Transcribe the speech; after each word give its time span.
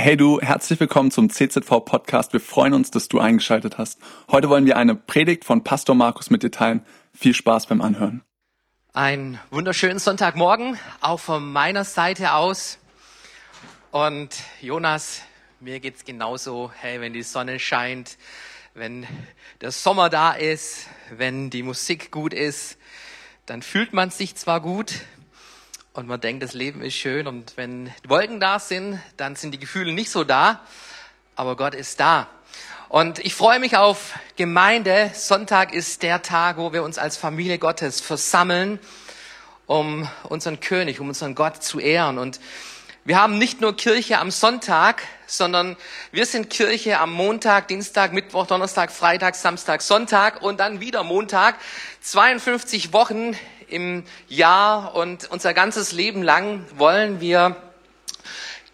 Hey 0.00 0.16
du, 0.16 0.40
herzlich 0.40 0.78
willkommen 0.78 1.10
zum 1.10 1.28
CZV 1.28 1.84
Podcast. 1.84 2.32
Wir 2.32 2.38
freuen 2.38 2.72
uns, 2.72 2.92
dass 2.92 3.08
du 3.08 3.18
eingeschaltet 3.18 3.78
hast. 3.78 3.98
Heute 4.30 4.48
wollen 4.48 4.64
wir 4.64 4.76
eine 4.76 4.94
Predigt 4.94 5.44
von 5.44 5.64
Pastor 5.64 5.96
Markus 5.96 6.30
mit 6.30 6.44
dir 6.44 6.52
teilen. 6.52 6.86
Viel 7.12 7.34
Spaß 7.34 7.66
beim 7.66 7.80
Anhören. 7.80 8.22
Einen 8.92 9.40
wunderschönen 9.50 9.98
Sonntagmorgen, 9.98 10.78
auch 11.00 11.18
von 11.18 11.52
meiner 11.52 11.82
Seite 11.82 12.34
aus. 12.34 12.78
Und 13.90 14.36
Jonas, 14.60 15.22
mir 15.58 15.80
geht's 15.80 16.04
genauso. 16.04 16.70
Hey, 16.78 17.00
wenn 17.00 17.12
die 17.12 17.24
Sonne 17.24 17.58
scheint, 17.58 18.18
wenn 18.74 19.04
der 19.62 19.72
Sommer 19.72 20.10
da 20.10 20.30
ist, 20.30 20.86
wenn 21.10 21.50
die 21.50 21.64
Musik 21.64 22.12
gut 22.12 22.32
ist, 22.32 22.78
dann 23.46 23.62
fühlt 23.62 23.92
man 23.92 24.10
sich 24.10 24.36
zwar 24.36 24.60
gut, 24.60 24.94
und 25.92 26.06
man 26.06 26.20
denkt, 26.20 26.42
das 26.42 26.54
Leben 26.54 26.82
ist 26.82 26.94
schön 26.94 27.26
und 27.26 27.56
wenn 27.56 27.92
Wolken 28.06 28.40
da 28.40 28.58
sind, 28.58 29.00
dann 29.16 29.36
sind 29.36 29.52
die 29.52 29.58
Gefühle 29.58 29.92
nicht 29.92 30.10
so 30.10 30.24
da, 30.24 30.60
aber 31.36 31.56
Gott 31.56 31.74
ist 31.74 32.00
da. 32.00 32.28
Und 32.88 33.18
ich 33.18 33.34
freue 33.34 33.60
mich 33.60 33.76
auf 33.76 34.14
Gemeinde. 34.36 35.10
Sonntag 35.14 35.74
ist 35.74 36.02
der 36.02 36.22
Tag, 36.22 36.56
wo 36.56 36.72
wir 36.72 36.82
uns 36.82 36.98
als 36.98 37.18
Familie 37.18 37.58
Gottes 37.58 38.00
versammeln, 38.00 38.78
um 39.66 40.08
unseren 40.24 40.60
König, 40.60 40.98
um 40.98 41.08
unseren 41.08 41.34
Gott 41.34 41.62
zu 41.62 41.80
ehren. 41.80 42.16
Und 42.16 42.40
wir 43.08 43.18
haben 43.18 43.38
nicht 43.38 43.62
nur 43.62 43.74
Kirche 43.74 44.18
am 44.18 44.30
Sonntag, 44.30 45.02
sondern 45.26 45.78
wir 46.12 46.26
sind 46.26 46.50
Kirche 46.50 46.98
am 46.98 47.10
Montag, 47.10 47.66
Dienstag, 47.66 48.12
Mittwoch, 48.12 48.46
Donnerstag, 48.46 48.92
Freitag, 48.92 49.34
Samstag, 49.34 49.80
Sonntag 49.80 50.42
und 50.42 50.60
dann 50.60 50.80
wieder 50.80 51.04
Montag. 51.04 51.54
52 52.02 52.92
Wochen 52.92 53.34
im 53.66 54.04
Jahr 54.28 54.94
und 54.94 55.30
unser 55.30 55.54
ganzes 55.54 55.92
Leben 55.92 56.22
lang 56.22 56.66
wollen 56.76 57.18
wir 57.18 57.56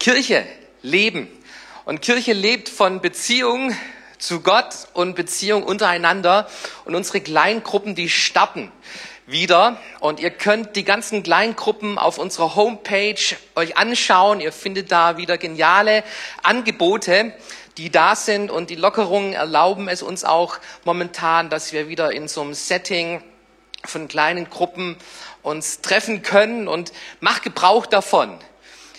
Kirche 0.01 0.45
leben. 0.81 1.29
Und 1.85 2.01
Kirche 2.01 2.33
lebt 2.33 2.67
von 2.67 2.99
Beziehung 2.99 3.73
zu 4.17 4.41
Gott 4.41 4.89
und 4.91 5.15
Beziehung 5.15 5.63
untereinander. 5.63 6.49
Und 6.83 6.93
unsere 6.93 7.21
Kleingruppen, 7.21 7.95
die 7.95 8.09
starten 8.09 8.69
wieder. 9.27 9.77
Und 9.99 10.19
ihr 10.19 10.29
könnt 10.29 10.75
die 10.75 10.83
ganzen 10.83 11.23
Kleingruppen 11.23 11.97
auf 11.97 12.17
unserer 12.17 12.55
Homepage 12.55 13.35
euch 13.55 13.77
anschauen. 13.77 14.39
Ihr 14.39 14.51
findet 14.51 14.91
da 14.91 15.17
wieder 15.17 15.37
geniale 15.37 16.03
Angebote, 16.43 17.33
die 17.77 17.89
da 17.89 18.15
sind. 18.15 18.51
Und 18.51 18.69
die 18.69 18.75
Lockerungen 18.75 19.33
erlauben 19.33 19.87
es 19.87 20.01
uns 20.01 20.23
auch 20.23 20.59
momentan, 20.83 21.49
dass 21.49 21.73
wir 21.73 21.87
wieder 21.87 22.11
in 22.11 22.27
so 22.27 22.41
einem 22.41 22.53
Setting 22.53 23.23
von 23.83 24.07
kleinen 24.07 24.49
Gruppen 24.49 24.97
uns 25.43 25.81
treffen 25.81 26.23
können 26.23 26.67
und 26.67 26.91
mach 27.19 27.41
Gebrauch 27.41 27.85
davon. 27.85 28.37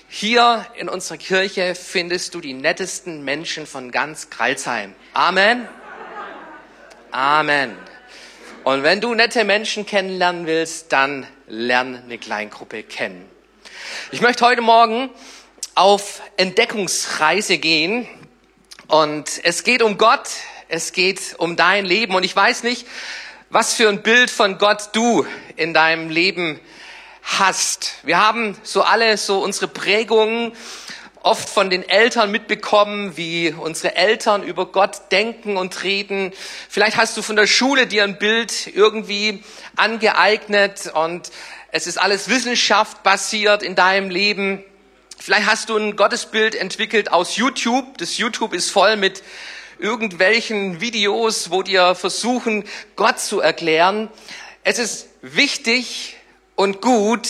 Hier 0.08 0.64
in 0.76 0.88
unserer 0.88 1.18
Kirche 1.18 1.74
findest 1.74 2.34
du 2.34 2.40
die 2.40 2.54
nettesten 2.54 3.24
Menschen 3.24 3.66
von 3.66 3.90
ganz 3.90 4.30
Kralsheim. 4.30 4.94
Amen. 5.12 5.68
Amen. 7.10 7.76
Und 8.66 8.82
wenn 8.82 9.00
du 9.00 9.14
nette 9.14 9.44
Menschen 9.44 9.86
kennenlernen 9.86 10.48
willst, 10.48 10.92
dann 10.92 11.24
lern 11.46 12.02
eine 12.02 12.18
Kleingruppe 12.18 12.82
kennen. 12.82 13.24
Ich 14.10 14.20
möchte 14.20 14.44
heute 14.44 14.60
Morgen 14.60 15.08
auf 15.76 16.20
Entdeckungsreise 16.36 17.58
gehen 17.58 18.08
und 18.88 19.30
es 19.44 19.62
geht 19.62 19.82
um 19.82 19.98
Gott, 19.98 20.28
es 20.66 20.90
geht 20.90 21.36
um 21.38 21.54
dein 21.54 21.86
Leben 21.86 22.16
und 22.16 22.24
ich 22.24 22.34
weiß 22.34 22.64
nicht, 22.64 22.88
was 23.50 23.72
für 23.72 23.88
ein 23.88 24.02
Bild 24.02 24.30
von 24.30 24.58
Gott 24.58 24.88
du 24.94 25.24
in 25.54 25.72
deinem 25.72 26.10
Leben 26.10 26.58
hast. 27.22 27.92
Wir 28.02 28.18
haben 28.18 28.58
so 28.64 28.82
alle 28.82 29.16
so 29.16 29.44
unsere 29.44 29.68
Prägungen 29.68 30.50
oft 31.26 31.48
von 31.48 31.70
den 31.70 31.86
Eltern 31.86 32.30
mitbekommen, 32.30 33.16
wie 33.16 33.52
unsere 33.52 33.96
Eltern 33.96 34.44
über 34.44 34.66
Gott 34.66 35.10
denken 35.10 35.56
und 35.56 35.82
reden. 35.82 36.32
Vielleicht 36.68 36.96
hast 36.96 37.16
du 37.16 37.22
von 37.22 37.34
der 37.34 37.48
Schule 37.48 37.88
dir 37.88 38.04
ein 38.04 38.16
Bild 38.16 38.68
irgendwie 38.68 39.42
angeeignet 39.74 40.92
und 40.94 41.32
es 41.72 41.88
ist 41.88 41.98
alles 41.98 42.28
Wissenschaft 42.28 43.02
basiert 43.02 43.64
in 43.64 43.74
deinem 43.74 44.08
Leben. 44.08 44.62
Vielleicht 45.18 45.46
hast 45.46 45.68
du 45.68 45.76
ein 45.76 45.96
Gottesbild 45.96 46.54
entwickelt 46.54 47.12
aus 47.12 47.36
YouTube. 47.36 47.98
Das 47.98 48.18
YouTube 48.18 48.52
ist 48.52 48.70
voll 48.70 48.96
mit 48.96 49.24
irgendwelchen 49.80 50.80
Videos, 50.80 51.50
wo 51.50 51.64
dir 51.64 51.96
versuchen, 51.96 52.64
Gott 52.94 53.18
zu 53.18 53.40
erklären. 53.40 54.10
Es 54.62 54.78
ist 54.78 55.08
wichtig 55.22 56.16
und 56.54 56.80
gut, 56.80 57.28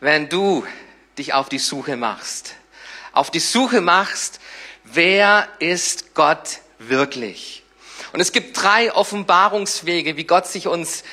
wenn 0.00 0.28
du 0.28 0.66
dich 1.16 1.32
auf 1.32 1.48
die 1.48 1.60
Suche 1.60 1.96
machst. 1.96 2.56
Auf 3.12 3.30
die 3.30 3.40
Suche 3.40 3.80
machst, 3.80 4.40
wer 4.84 5.48
ist 5.58 6.14
Gott 6.14 6.60
wirklich? 6.78 7.62
Und 8.12 8.20
es 8.20 8.32
gibt 8.32 8.60
drei 8.60 8.92
Offenbarungswege, 8.92 10.16
wie 10.16 10.24
Gott 10.24 10.46
sich 10.46 10.66
uns 10.66 11.04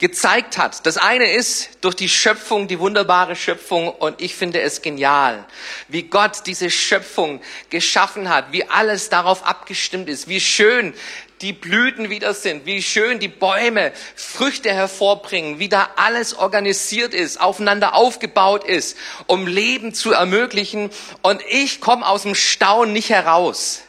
gezeigt 0.00 0.58
hat. 0.58 0.86
Das 0.86 0.96
eine 0.96 1.30
ist 1.30 1.70
durch 1.82 1.94
die 1.94 2.08
Schöpfung, 2.08 2.66
die 2.66 2.78
wunderbare 2.80 3.36
Schöpfung 3.36 3.88
und 3.88 4.20
ich 4.20 4.34
finde 4.34 4.60
es 4.60 4.80
genial, 4.80 5.44
wie 5.88 6.04
Gott 6.04 6.46
diese 6.46 6.70
Schöpfung 6.70 7.40
geschaffen 7.68 8.28
hat, 8.30 8.50
wie 8.50 8.68
alles 8.68 9.10
darauf 9.10 9.44
abgestimmt 9.44 10.08
ist, 10.08 10.26
wie 10.26 10.40
schön 10.40 10.94
die 11.40 11.52
Blüten 11.52 12.10
wieder 12.10 12.34
sind, 12.34 12.66
wie 12.66 12.82
schön 12.82 13.18
die 13.18 13.28
Bäume 13.28 13.92
Früchte 14.14 14.72
hervorbringen, 14.72 15.58
wie 15.58 15.68
da 15.68 15.90
alles 15.96 16.34
organisiert 16.34 17.14
ist, 17.14 17.40
aufeinander 17.40 17.94
aufgebaut 17.94 18.64
ist, 18.64 18.96
um 19.26 19.46
Leben 19.46 19.94
zu 19.94 20.12
ermöglichen. 20.12 20.90
Und 21.22 21.42
ich 21.48 21.80
komme 21.80 22.06
aus 22.06 22.22
dem 22.22 22.34
Staunen 22.34 22.92
nicht 22.92 23.10
heraus. 23.10 23.80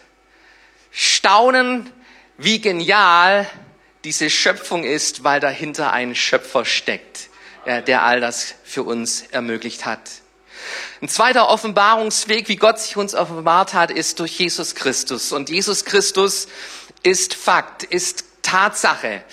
Staunen, 0.91 1.89
wie 2.37 2.61
genial 2.61 3.49
diese 4.03 4.29
Schöpfung 4.29 4.83
ist, 4.83 5.23
weil 5.23 5.39
dahinter 5.39 5.93
ein 5.93 6.15
Schöpfer 6.15 6.65
steckt, 6.65 7.29
der 7.65 8.03
all 8.03 8.19
das 8.19 8.55
für 8.63 8.83
uns 8.83 9.23
ermöglicht 9.31 9.85
hat. 9.85 10.01
Ein 11.01 11.09
zweiter 11.09 11.49
Offenbarungsweg, 11.49 12.47
wie 12.47 12.55
Gott 12.55 12.79
sich 12.79 12.95
uns 12.95 13.15
offenbart 13.15 13.73
hat, 13.73 13.89
ist 13.89 14.19
durch 14.19 14.37
Jesus 14.37 14.75
Christus. 14.75 15.31
Und 15.31 15.49
Jesus 15.49 15.85
Christus 15.85 16.47
ist 17.03 17.33
Fakt, 17.33 17.83
ist 17.83 18.25
Tatsache. 18.41 19.23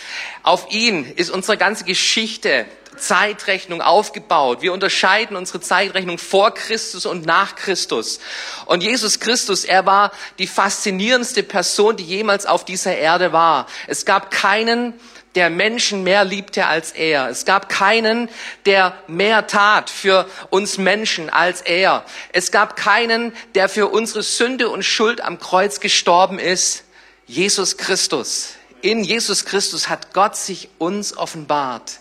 Auf 0.43 0.71
ihn 0.71 1.05
ist 1.17 1.31
unsere 1.31 1.57
ganze 1.57 1.85
Geschichte 1.85 2.67
Zeitrechnung 2.99 3.81
aufgebaut. 3.81 4.61
Wir 4.61 4.73
unterscheiden 4.73 5.37
unsere 5.37 5.61
Zeitrechnung 5.61 6.19
vor 6.19 6.53
Christus 6.53 7.07
und 7.07 7.27
nach 7.27 7.57
Christus. 7.57 8.21
Und 8.67 8.83
Jesus 8.83 9.21
Christus, 9.21 9.65
er 9.65 9.87
war 9.87 10.13
die 10.39 10.47
faszinierendste 10.47 11.43
Person, 11.43 11.97
die 11.97 12.05
jemals 12.05 12.47
auf 12.47 12.65
dieser 12.65 12.97
Erde 12.97 13.33
war. 13.33 13.67
Es 13.87 14.05
gab 14.05 14.31
keinen, 14.31 14.95
der 15.35 15.51
Menschen 15.51 16.03
mehr 16.03 16.25
liebte 16.25 16.67
als 16.67 16.93
er. 16.93 17.29
Es 17.29 17.45
gab 17.45 17.69
keinen, 17.69 18.29
der 18.67 18.95
mehr 19.07 19.47
tat 19.47 19.91
für 19.91 20.29
uns 20.51 20.79
Menschen 20.79 21.31
als 21.31 21.61
er. 21.61 22.05
Es 22.33 22.51
gab 22.51 22.77
keinen, 22.77 23.33
der 23.55 23.69
für 23.69 23.89
unsere 23.89 24.23
Sünde 24.23 24.69
und 24.69 24.85
Schuld 24.85 25.21
am 25.21 25.39
Kreuz 25.39 25.81
gestorben 25.81 26.39
ist. 26.39 26.85
Jesus 27.29 27.77
Christus. 27.77 28.55
In 28.81 29.05
Jesus 29.05 29.45
Christus 29.45 29.91
hat 29.91 30.15
Gott 30.15 30.35
sich 30.35 30.71
uns 30.79 31.15
offenbart. 31.15 32.01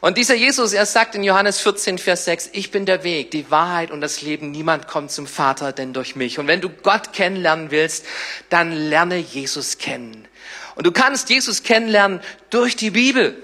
Und 0.00 0.18
dieser 0.18 0.34
Jesus, 0.34 0.72
er 0.72 0.84
sagt 0.84 1.14
in 1.14 1.22
Johannes 1.22 1.60
14, 1.60 1.98
Vers 1.98 2.24
6, 2.24 2.50
ich 2.52 2.72
bin 2.72 2.84
der 2.84 3.04
Weg, 3.04 3.30
die 3.30 3.50
Wahrheit 3.52 3.92
und 3.92 4.00
das 4.00 4.20
Leben. 4.20 4.50
Niemand 4.50 4.88
kommt 4.88 5.12
zum 5.12 5.28
Vater 5.28 5.72
denn 5.72 5.92
durch 5.92 6.16
mich. 6.16 6.40
Und 6.40 6.48
wenn 6.48 6.60
du 6.60 6.70
Gott 6.70 7.12
kennenlernen 7.12 7.70
willst, 7.70 8.04
dann 8.48 8.72
lerne 8.72 9.18
Jesus 9.18 9.78
kennen. 9.78 10.26
Und 10.74 10.86
du 10.86 10.92
kannst 10.92 11.30
Jesus 11.30 11.62
kennenlernen 11.62 12.20
durch 12.50 12.74
die 12.74 12.90
Bibel. 12.90 13.40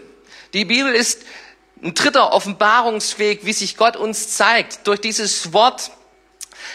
Die 0.52 0.64
Bibel 0.64 0.92
ist 0.92 1.22
ein 1.80 1.94
dritter 1.94 2.32
Offenbarungsweg, 2.32 3.44
wie 3.44 3.52
sich 3.52 3.76
Gott 3.76 3.96
uns 3.96 4.36
zeigt. 4.36 4.86
Durch 4.88 5.00
dieses 5.00 5.52
Wort 5.52 5.92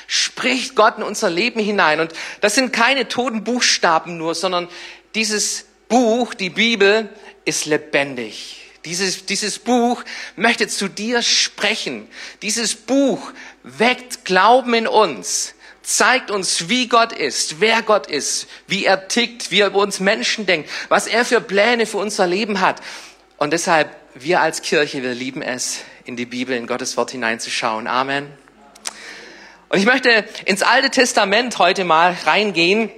spricht 0.08 0.76
Gott 0.76 0.98
in 0.98 1.04
unser 1.04 1.30
Leben 1.30 1.60
hinein. 1.60 2.00
Und 2.00 2.14
das 2.42 2.56
sind 2.56 2.74
keine 2.74 3.08
toten 3.08 3.44
Buchstaben 3.44 4.18
nur, 4.18 4.36
sondern 4.36 4.68
dieses 5.16 5.66
Buch, 5.88 6.34
die 6.34 6.50
Bibel, 6.50 7.10
ist 7.46 7.66
lebendig. 7.66 8.60
Dieses, 8.86 9.26
dieses 9.26 9.60
Buch 9.60 10.04
möchte 10.36 10.68
zu 10.68 10.88
dir 10.88 11.22
sprechen. 11.22 12.08
Dieses 12.42 12.76
Buch 12.76 13.32
weckt 13.64 14.24
Glauben 14.24 14.74
in 14.74 14.88
uns, 14.88 15.54
zeigt 15.82 16.32
uns, 16.32 16.70
wie 16.70 16.88
Gott 16.88 17.12
ist, 17.12 17.60
wer 17.60 17.82
Gott 17.82 18.08
ist, 18.08 18.48
wie 18.68 18.86
er 18.86 19.08
tickt, 19.08 19.52
wie 19.52 19.62
er 19.62 19.68
über 19.68 19.80
uns 19.80 20.00
Menschen 20.00 20.46
denkt, 20.46 20.70
was 20.88 21.08
er 21.08 21.26
für 21.26 21.42
Pläne 21.42 21.86
für 21.86 21.98
unser 21.98 22.28
Leben 22.28 22.62
hat. 22.62 22.82
Und 23.38 23.52
deshalb, 23.52 23.90
wir 24.16 24.42
als 24.42 24.62
Kirche, 24.62 25.04
wir 25.04 25.14
lieben 25.14 25.42
es, 25.42 25.80
in 26.06 26.16
die 26.16 26.26
Bibel, 26.26 26.56
in 26.56 26.68
Gottes 26.68 26.98
Wort 26.98 27.12
hineinzuschauen. 27.12 27.88
Amen. 27.88 28.32
Und 29.70 29.78
ich 29.78 29.86
möchte 29.86 30.26
ins 30.46 30.64
Alte 30.64 30.90
Testament 30.90 31.60
heute 31.60 31.84
mal 31.84 32.18
reingehen. 32.26 32.92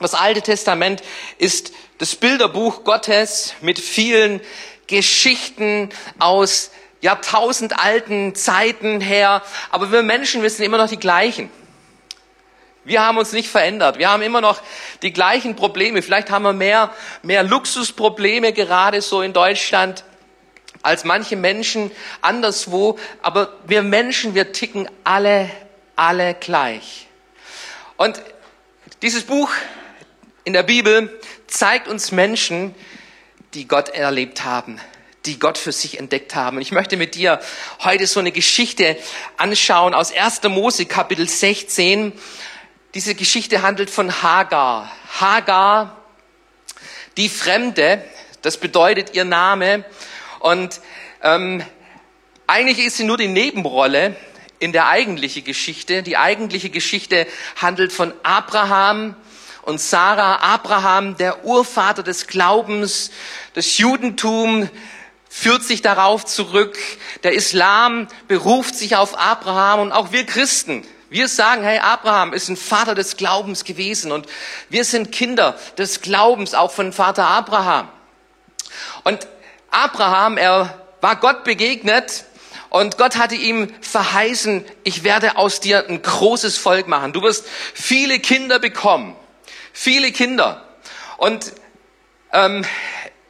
Das 0.00 0.14
Alte 0.14 0.42
Testament 0.42 1.00
ist 1.38 1.72
das 1.98 2.16
Bilderbuch 2.16 2.82
Gottes 2.82 3.54
mit 3.60 3.78
vielen 3.78 4.40
Geschichten 4.88 5.90
aus 6.18 6.72
jahrtausendalten 7.02 8.34
Zeiten 8.34 9.00
her. 9.00 9.42
Aber 9.70 9.92
wir 9.92 10.02
Menschen, 10.02 10.42
wir 10.42 10.50
sind 10.50 10.64
immer 10.64 10.78
noch 10.78 10.88
die 10.88 10.98
gleichen. 10.98 11.50
Wir 12.84 13.04
haben 13.04 13.18
uns 13.18 13.32
nicht 13.32 13.48
verändert. 13.48 13.98
Wir 13.98 14.10
haben 14.10 14.22
immer 14.22 14.40
noch 14.40 14.60
die 15.02 15.12
gleichen 15.12 15.54
Probleme. 15.54 16.02
Vielleicht 16.02 16.30
haben 16.30 16.42
wir 16.42 16.52
mehr, 16.52 16.92
mehr 17.22 17.44
Luxusprobleme 17.44 18.52
gerade 18.52 19.02
so 19.02 19.22
in 19.22 19.32
Deutschland 19.32 20.02
als 20.82 21.04
manche 21.04 21.36
Menschen 21.36 21.92
anderswo. 22.22 22.98
Aber 23.22 23.52
wir 23.66 23.82
Menschen, 23.82 24.34
wir 24.34 24.50
ticken 24.52 24.88
alle, 25.04 25.48
alle 25.98 26.34
gleich. 26.34 27.08
Und 27.96 28.22
dieses 29.02 29.24
Buch 29.24 29.50
in 30.44 30.52
der 30.52 30.62
Bibel 30.62 31.20
zeigt 31.48 31.88
uns 31.88 32.12
Menschen, 32.12 32.74
die 33.54 33.66
Gott 33.66 33.88
erlebt 33.88 34.44
haben, 34.44 34.80
die 35.26 35.40
Gott 35.40 35.58
für 35.58 35.72
sich 35.72 35.98
entdeckt 35.98 36.36
haben. 36.36 36.58
Und 36.58 36.62
ich 36.62 36.70
möchte 36.70 36.96
mit 36.96 37.16
dir 37.16 37.40
heute 37.80 38.06
so 38.06 38.20
eine 38.20 38.30
Geschichte 38.30 38.96
anschauen 39.38 39.92
aus 39.92 40.12
1. 40.12 40.44
Mose 40.44 40.86
Kapitel 40.86 41.28
16. 41.28 42.12
Diese 42.94 43.16
Geschichte 43.16 43.62
handelt 43.62 43.90
von 43.90 44.22
Hagar. 44.22 44.92
Hagar, 45.18 45.96
die 47.16 47.28
Fremde, 47.28 48.04
das 48.42 48.56
bedeutet 48.58 49.14
ihr 49.14 49.24
Name. 49.24 49.84
Und 50.38 50.80
ähm, 51.24 51.64
eigentlich 52.46 52.78
ist 52.78 52.98
sie 52.98 53.04
nur 53.04 53.16
die 53.16 53.26
Nebenrolle 53.26 54.14
in 54.58 54.72
der 54.72 54.88
eigentlichen 54.88 55.44
Geschichte. 55.44 56.02
Die 56.02 56.16
eigentliche 56.16 56.70
Geschichte 56.70 57.26
handelt 57.56 57.92
von 57.92 58.12
Abraham 58.22 59.16
und 59.62 59.80
Sarah. 59.80 60.36
Abraham, 60.36 61.16
der 61.16 61.44
Urvater 61.44 62.02
des 62.02 62.26
Glaubens, 62.26 63.10
des 63.54 63.78
Judentum, 63.78 64.68
führt 65.28 65.62
sich 65.62 65.82
darauf 65.82 66.24
zurück. 66.24 66.78
Der 67.22 67.34
Islam 67.34 68.08
beruft 68.26 68.74
sich 68.74 68.96
auf 68.96 69.18
Abraham 69.18 69.80
und 69.80 69.92
auch 69.92 70.12
wir 70.12 70.24
Christen 70.24 70.84
wir 71.10 71.28
sagen, 71.28 71.62
hey, 71.62 71.78
Abraham 71.78 72.34
ist 72.34 72.48
ein 72.50 72.56
Vater 72.56 72.94
des 72.94 73.16
Glaubens 73.16 73.64
gewesen 73.64 74.12
und 74.12 74.26
wir 74.68 74.84
sind 74.84 75.10
Kinder 75.10 75.58
des 75.78 76.02
Glaubens 76.02 76.52
auch 76.52 76.70
von 76.70 76.92
Vater 76.92 77.26
Abraham. 77.26 77.88
Und 79.04 79.26
Abraham, 79.70 80.36
er 80.36 80.78
war 81.00 81.16
Gott 81.16 81.44
begegnet 81.44 82.24
und 82.70 82.98
Gott 82.98 83.16
hatte 83.16 83.34
ihm 83.34 83.72
verheißen, 83.80 84.64
ich 84.84 85.04
werde 85.04 85.36
aus 85.36 85.60
dir 85.60 85.88
ein 85.88 86.02
großes 86.02 86.58
Volk 86.58 86.86
machen. 86.86 87.12
Du 87.12 87.22
wirst 87.22 87.46
viele 87.74 88.18
Kinder 88.18 88.58
bekommen. 88.58 89.16
Viele 89.72 90.12
Kinder. 90.12 90.68
Und 91.16 91.52
ähm, 92.32 92.64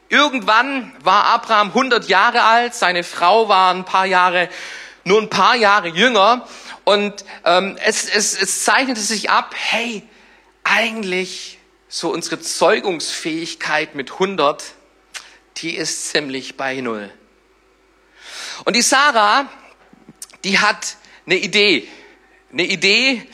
irgendwann 0.08 0.94
war 1.02 1.24
Abraham 1.26 1.68
100 1.68 2.08
Jahre 2.08 2.42
alt, 2.42 2.74
seine 2.74 3.04
Frau 3.04 3.48
war 3.48 3.72
ein 3.72 3.84
paar 3.84 4.06
Jahre, 4.06 4.48
nur 5.04 5.20
ein 5.20 5.30
paar 5.30 5.54
Jahre 5.54 5.88
jünger. 5.88 6.46
Und 6.84 7.24
ähm, 7.44 7.76
es, 7.84 8.08
es, 8.08 8.40
es 8.40 8.64
zeichnete 8.64 9.00
sich 9.00 9.30
ab, 9.30 9.54
hey, 9.56 10.02
eigentlich 10.64 11.58
so 11.88 12.10
unsere 12.10 12.40
Zeugungsfähigkeit 12.40 13.94
mit 13.94 14.12
100, 14.12 14.64
die 15.58 15.76
ist 15.76 16.10
ziemlich 16.10 16.56
bei 16.56 16.80
Null. 16.80 17.10
Und 18.64 18.76
die 18.76 18.82
Sarah, 18.82 19.46
die 20.44 20.58
hat 20.58 20.96
eine 21.26 21.36
Idee. 21.36 21.88
Eine 22.52 22.64
Idee, 22.64 23.26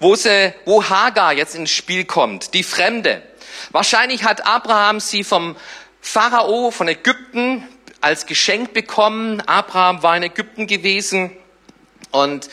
wo, 0.00 0.16
sie, 0.16 0.54
wo 0.64 0.88
Hagar 0.88 1.32
jetzt 1.32 1.54
ins 1.54 1.70
Spiel 1.70 2.04
kommt, 2.04 2.54
die 2.54 2.62
Fremde. 2.62 3.22
Wahrscheinlich 3.70 4.24
hat 4.24 4.46
Abraham 4.46 5.00
sie 5.00 5.24
vom 5.24 5.56
Pharao 6.00 6.70
von 6.70 6.88
Ägypten 6.88 7.66
als 8.00 8.26
Geschenk 8.26 8.72
bekommen. 8.72 9.40
Abraham 9.42 10.02
war 10.02 10.16
in 10.16 10.24
Ägypten 10.24 10.66
gewesen 10.66 11.30
und 12.10 12.48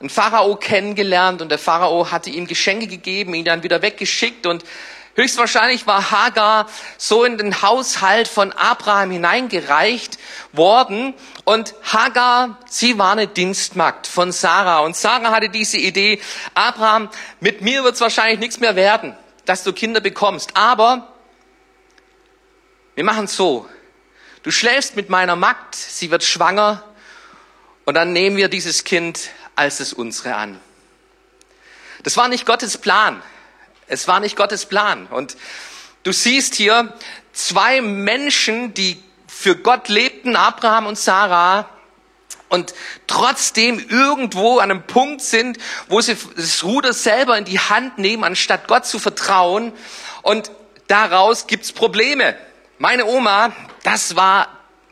einen 0.00 0.10
Pharao 0.10 0.56
kennengelernt 0.56 1.42
und 1.42 1.50
der 1.50 1.58
Pharao 1.58 2.10
hatte 2.10 2.30
ihm 2.30 2.46
Geschenke 2.46 2.86
gegeben, 2.86 3.34
ihn 3.34 3.44
dann 3.44 3.62
wieder 3.62 3.82
weggeschickt 3.82 4.46
und 4.46 4.64
höchstwahrscheinlich 5.16 5.86
war 5.86 6.10
Hagar 6.10 6.68
so 6.96 7.24
in 7.24 7.36
den 7.36 7.60
Haushalt 7.62 8.28
von 8.28 8.52
Abraham 8.52 9.10
hineingereicht 9.10 10.18
worden. 10.52 11.14
Und 11.44 11.74
Hagar, 11.82 12.58
sie 12.68 12.98
war 12.98 13.12
eine 13.12 13.26
Dienstmagd 13.26 14.06
von 14.06 14.30
Sarah. 14.30 14.80
Und 14.80 14.96
Sarah 14.96 15.32
hatte 15.32 15.48
diese 15.48 15.78
Idee, 15.78 16.20
Abraham, 16.54 17.10
mit 17.40 17.62
mir 17.62 17.82
wird 17.82 17.96
es 17.96 18.00
wahrscheinlich 18.00 18.38
nichts 18.38 18.60
mehr 18.60 18.76
werden, 18.76 19.16
dass 19.44 19.64
du 19.64 19.72
Kinder 19.72 20.00
bekommst, 20.00 20.56
aber 20.56 21.12
wir 22.94 23.04
machen 23.04 23.26
so, 23.26 23.68
du 24.42 24.50
schläfst 24.50 24.96
mit 24.96 25.10
meiner 25.10 25.36
Magd, 25.36 25.74
sie 25.74 26.10
wird 26.10 26.24
schwanger. 26.24 26.82
Und 27.84 27.94
dann 27.94 28.12
nehmen 28.12 28.36
wir 28.36 28.48
dieses 28.48 28.84
Kind 28.84 29.30
als 29.54 29.78
das 29.78 29.92
unsere 29.92 30.34
an. 30.34 30.60
Das 32.02 32.16
war 32.16 32.28
nicht 32.28 32.46
Gottes 32.46 32.78
Plan. 32.78 33.22
Es 33.86 34.08
war 34.08 34.20
nicht 34.20 34.36
Gottes 34.36 34.66
Plan. 34.66 35.06
Und 35.06 35.36
du 36.02 36.12
siehst 36.12 36.54
hier 36.54 36.92
zwei 37.32 37.80
Menschen, 37.80 38.74
die 38.74 39.02
für 39.26 39.56
Gott 39.56 39.88
lebten, 39.88 40.36
Abraham 40.36 40.86
und 40.86 40.98
Sarah, 40.98 41.68
und 42.48 42.74
trotzdem 43.06 43.84
irgendwo 43.88 44.58
an 44.58 44.70
einem 44.70 44.82
Punkt 44.84 45.20
sind, 45.20 45.58
wo 45.88 46.00
sie 46.00 46.16
das 46.36 46.62
Ruder 46.62 46.92
selber 46.92 47.36
in 47.36 47.44
die 47.44 47.58
Hand 47.58 47.98
nehmen, 47.98 48.22
anstatt 48.22 48.68
Gott 48.68 48.86
zu 48.86 48.98
vertrauen. 48.98 49.72
Und 50.22 50.50
daraus 50.86 51.48
gibt's 51.48 51.72
Probleme. 51.72 52.36
Meine 52.78 53.06
Oma, 53.06 53.52
das 53.82 54.14
war 54.14 54.48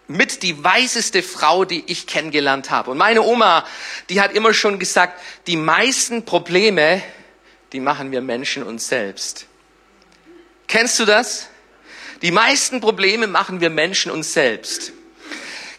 mit 0.06 0.42
die 0.42 0.62
weiseste 0.62 1.22
Frau, 1.22 1.64
die 1.64 1.84
ich 1.86 2.06
kennengelernt 2.06 2.70
habe. 2.70 2.90
Und 2.90 2.98
meine 2.98 3.22
Oma, 3.22 3.64
die 4.10 4.20
hat 4.20 4.32
immer 4.32 4.52
schon 4.52 4.78
gesagt, 4.78 5.20
die 5.46 5.56
meisten 5.56 6.24
Probleme, 6.24 7.02
die 7.74 7.80
machen 7.80 8.12
wir 8.12 8.20
Menschen 8.20 8.62
uns 8.62 8.86
selbst. 8.86 9.46
Kennst 10.68 11.00
du 11.00 11.04
das? 11.04 11.48
Die 12.22 12.30
meisten 12.30 12.80
Probleme 12.80 13.26
machen 13.26 13.60
wir 13.60 13.68
Menschen 13.68 14.12
uns 14.12 14.32
selbst. 14.32 14.92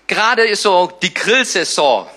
Gerade 0.05 0.45
ist 0.45 0.63
so 0.63 0.91
die 1.01 1.13
Grillsaison. 1.13 2.07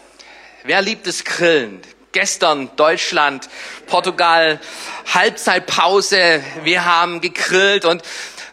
Wer 0.64 0.82
liebt 0.82 1.06
das 1.06 1.22
Grillen? 1.22 1.80
Gestern 2.10 2.74
Deutschland, 2.74 3.48
Portugal, 3.86 4.60
Halbzeitpause. 5.14 6.42
Wir 6.64 6.84
haben 6.84 7.20
gegrillt 7.20 7.84
und 7.84 8.02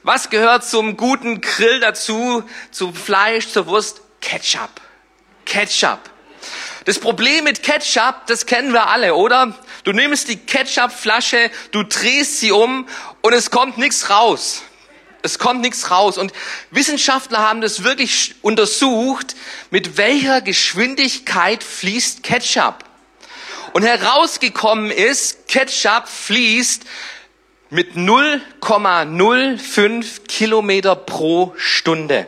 was 0.04 0.30
gehört 0.30 0.64
zum 0.64 0.96
guten 0.96 1.42
Grill 1.42 1.80
dazu, 1.80 2.44
zum 2.70 2.94
Fleisch, 2.94 3.50
zur 3.50 3.66
Wurst? 3.66 4.02
Ketchup. 4.22 4.70
Ketchup. 5.44 6.00
Das 6.86 7.00
Problem 7.00 7.46
mit 7.46 7.64
Ketchup, 7.64 8.28
das 8.28 8.46
kennen 8.46 8.74
wir 8.74 8.88
alle, 8.88 9.16
oder? 9.16 9.56
Du 9.86 9.94
nimmst 9.94 10.28
die 10.28 10.36
Ketchupflasche, 10.38 11.50
du 11.70 11.84
drehst 11.84 12.40
sie 12.40 12.52
um 12.52 12.88
und 13.22 13.34
es 13.34 13.52
kommt 13.52 13.78
nichts 13.78 14.10
raus. 14.10 14.64
Es 15.22 15.38
kommt 15.38 15.62
nichts 15.62 15.92
raus. 15.92 16.18
Und 16.18 16.34
Wissenschaftler 16.72 17.38
haben 17.40 17.62
das 17.62 17.84
wirklich 17.84 18.34
untersucht, 18.42 19.36
mit 19.70 19.98
welcher 19.98 20.42
Geschwindigkeit 20.42 21.64
fließt 21.64 22.24
Ketchup. 22.24 22.84
Und 23.74 23.84
herausgekommen 23.84 24.90
ist, 24.90 25.48
Ketchup 25.48 26.08
fließt 26.08 26.82
mit 27.70 27.94
0,05 27.94 30.26
Kilometer 30.28 30.96
pro 30.96 31.54
Stunde. 31.58 32.28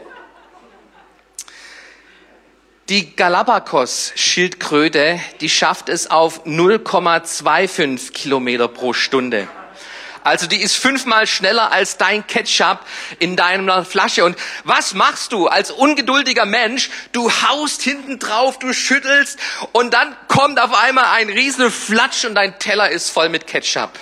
Die 2.90 3.16
Galapagos-Schildkröte, 3.18 5.20
die 5.42 5.50
schafft 5.50 5.90
es 5.90 6.10
auf 6.10 6.46
0,25 6.46 8.14
Kilometer 8.14 8.70
pro 8.70 8.94
Stunde. 8.94 9.50
Also 10.24 10.48
die 10.48 10.62
ist 10.62 10.78
fünfmal 10.78 11.28
schneller 11.28 11.74
als 11.74 11.98
dein 11.98 12.26
Ketchup 12.28 12.80
in 13.20 13.36
deiner 13.36 13.84
Flasche. 13.84 14.24
Und 14.24 14.38
was 14.64 14.94
machst 14.94 15.34
du 15.34 15.48
als 15.48 15.70
ungeduldiger 15.70 16.46
Mensch? 16.46 16.90
Du 17.12 17.30
haust 17.30 17.82
hinten 17.82 18.20
drauf, 18.20 18.58
du 18.58 18.72
schüttelst 18.72 19.38
und 19.74 19.94
dann 19.94 20.16
kommt 20.30 20.58
auf 20.58 20.74
einmal 20.74 21.06
ein 21.06 21.28
riesen 21.28 21.70
Flatsch 21.70 22.24
und 22.24 22.36
dein 22.36 22.58
Teller 22.58 22.90
ist 22.90 23.10
voll 23.10 23.28
mit 23.28 23.48
Ketchup. 23.48 24.00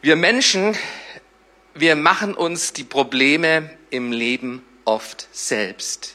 Wir 0.00 0.14
Menschen, 0.14 0.78
wir 1.74 1.96
machen 1.96 2.34
uns 2.34 2.72
die 2.72 2.84
Probleme 2.84 3.68
im 3.90 4.12
Leben 4.12 4.64
oft 4.84 5.26
selbst. 5.32 6.13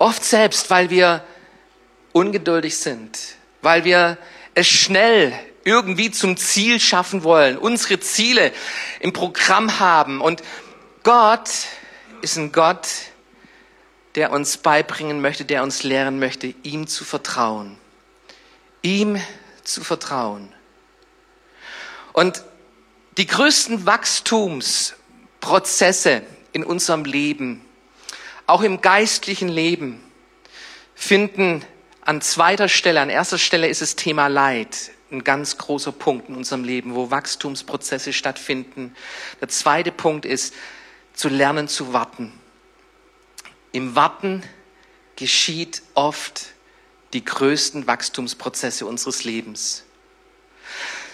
Oft 0.00 0.24
selbst, 0.24 0.70
weil 0.70 0.88
wir 0.88 1.22
ungeduldig 2.12 2.78
sind, 2.78 3.18
weil 3.60 3.84
wir 3.84 4.16
es 4.54 4.66
schnell 4.66 5.38
irgendwie 5.64 6.10
zum 6.10 6.38
Ziel 6.38 6.80
schaffen 6.80 7.22
wollen, 7.22 7.58
unsere 7.58 8.00
Ziele 8.00 8.50
im 9.00 9.12
Programm 9.12 9.78
haben. 9.78 10.22
Und 10.22 10.42
Gott 11.02 11.50
ist 12.22 12.38
ein 12.38 12.50
Gott, 12.50 12.88
der 14.14 14.32
uns 14.32 14.56
beibringen 14.56 15.20
möchte, 15.20 15.44
der 15.44 15.62
uns 15.62 15.82
lehren 15.82 16.18
möchte, 16.18 16.54
ihm 16.62 16.86
zu 16.86 17.04
vertrauen. 17.04 17.76
Ihm 18.80 19.20
zu 19.64 19.84
vertrauen. 19.84 20.50
Und 22.14 22.42
die 23.18 23.26
größten 23.26 23.84
Wachstumsprozesse 23.84 26.22
in 26.52 26.64
unserem 26.64 27.04
Leben, 27.04 27.66
auch 28.50 28.62
im 28.62 28.80
geistlichen 28.80 29.48
Leben, 29.48 30.02
finden 30.94 31.64
an 32.02 32.20
zweiter 32.20 32.68
Stelle, 32.68 33.00
an 33.00 33.10
erster 33.10 33.38
Stelle 33.38 33.68
ist 33.68 33.82
es 33.82 33.96
Thema 33.96 34.26
Leid. 34.26 34.90
ein 35.12 35.24
ganz 35.24 35.58
großer 35.58 35.90
Punkt 35.92 36.28
in 36.28 36.36
unserem 36.36 36.62
Leben, 36.62 36.94
wo 36.94 37.10
Wachstumsprozesse 37.10 38.12
stattfinden. 38.12 38.94
Der 39.40 39.48
zweite 39.48 39.90
Punkt 39.90 40.24
ist, 40.24 40.54
zu 41.14 41.28
lernen 41.28 41.66
zu 41.66 41.92
warten. 41.92 42.32
Im 43.72 43.96
Warten 43.96 44.42
geschieht 45.16 45.82
oft 45.94 46.46
die 47.12 47.24
größten 47.24 47.86
Wachstumsprozesse 47.86 48.86
unseres 48.86 49.24
Lebens. 49.24 49.84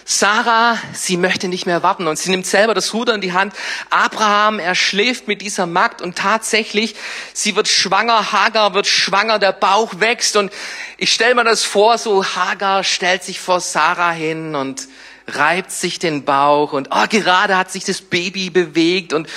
Sarah, 0.09 0.77
sie 0.93 1.17
möchte 1.17 1.49
nicht 1.49 1.65
mehr 1.65 1.83
warten 1.83 2.07
und 2.07 2.17
sie 2.17 2.29
nimmt 2.29 2.45
selber 2.45 2.73
das 2.73 2.93
Ruder 2.93 3.13
in 3.13 3.19
die 3.19 3.33
Hand. 3.33 3.53
Abraham, 3.89 4.57
er 4.57 4.73
schläft 4.73 5.27
mit 5.27 5.41
dieser 5.41 5.65
Magd 5.65 6.01
und 6.01 6.17
tatsächlich, 6.17 6.95
sie 7.33 7.57
wird 7.57 7.67
schwanger, 7.67 8.31
Hagar 8.31 8.73
wird 8.73 8.87
schwanger, 8.87 9.37
der 9.37 9.51
Bauch 9.51 9.99
wächst 9.99 10.37
und 10.37 10.53
ich 10.97 11.11
stelle 11.11 11.35
mir 11.35 11.43
das 11.43 11.65
vor, 11.65 11.97
so 11.97 12.23
Hagar 12.23 12.85
stellt 12.85 13.25
sich 13.25 13.41
vor 13.41 13.59
Sarah 13.59 14.11
hin 14.11 14.55
und 14.55 14.87
reibt 15.27 15.71
sich 15.71 15.99
den 15.99 16.23
Bauch 16.23 16.71
und 16.71 16.87
oh, 16.91 17.05
gerade 17.09 17.57
hat 17.57 17.69
sich 17.69 17.83
das 17.83 17.99
Baby 17.99 18.49
bewegt 18.49 19.11
und, 19.11 19.27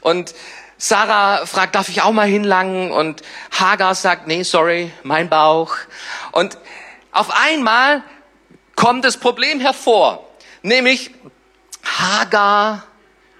und 0.00 0.34
Sarah 0.76 1.46
fragt, 1.46 1.76
darf 1.76 1.88
ich 1.88 2.02
auch 2.02 2.10
mal 2.10 2.26
hinlangen? 2.26 2.90
Und 2.90 3.22
Hagar 3.52 3.94
sagt, 3.94 4.26
nee, 4.26 4.42
sorry, 4.42 4.92
mein 5.04 5.30
Bauch. 5.30 5.74
Und 6.32 6.58
auf 7.12 7.30
einmal 7.30 8.02
kommt 8.76 9.04
das 9.04 9.16
Problem 9.16 9.60
hervor, 9.60 10.28
nämlich 10.62 11.10
Hagar 11.82 12.86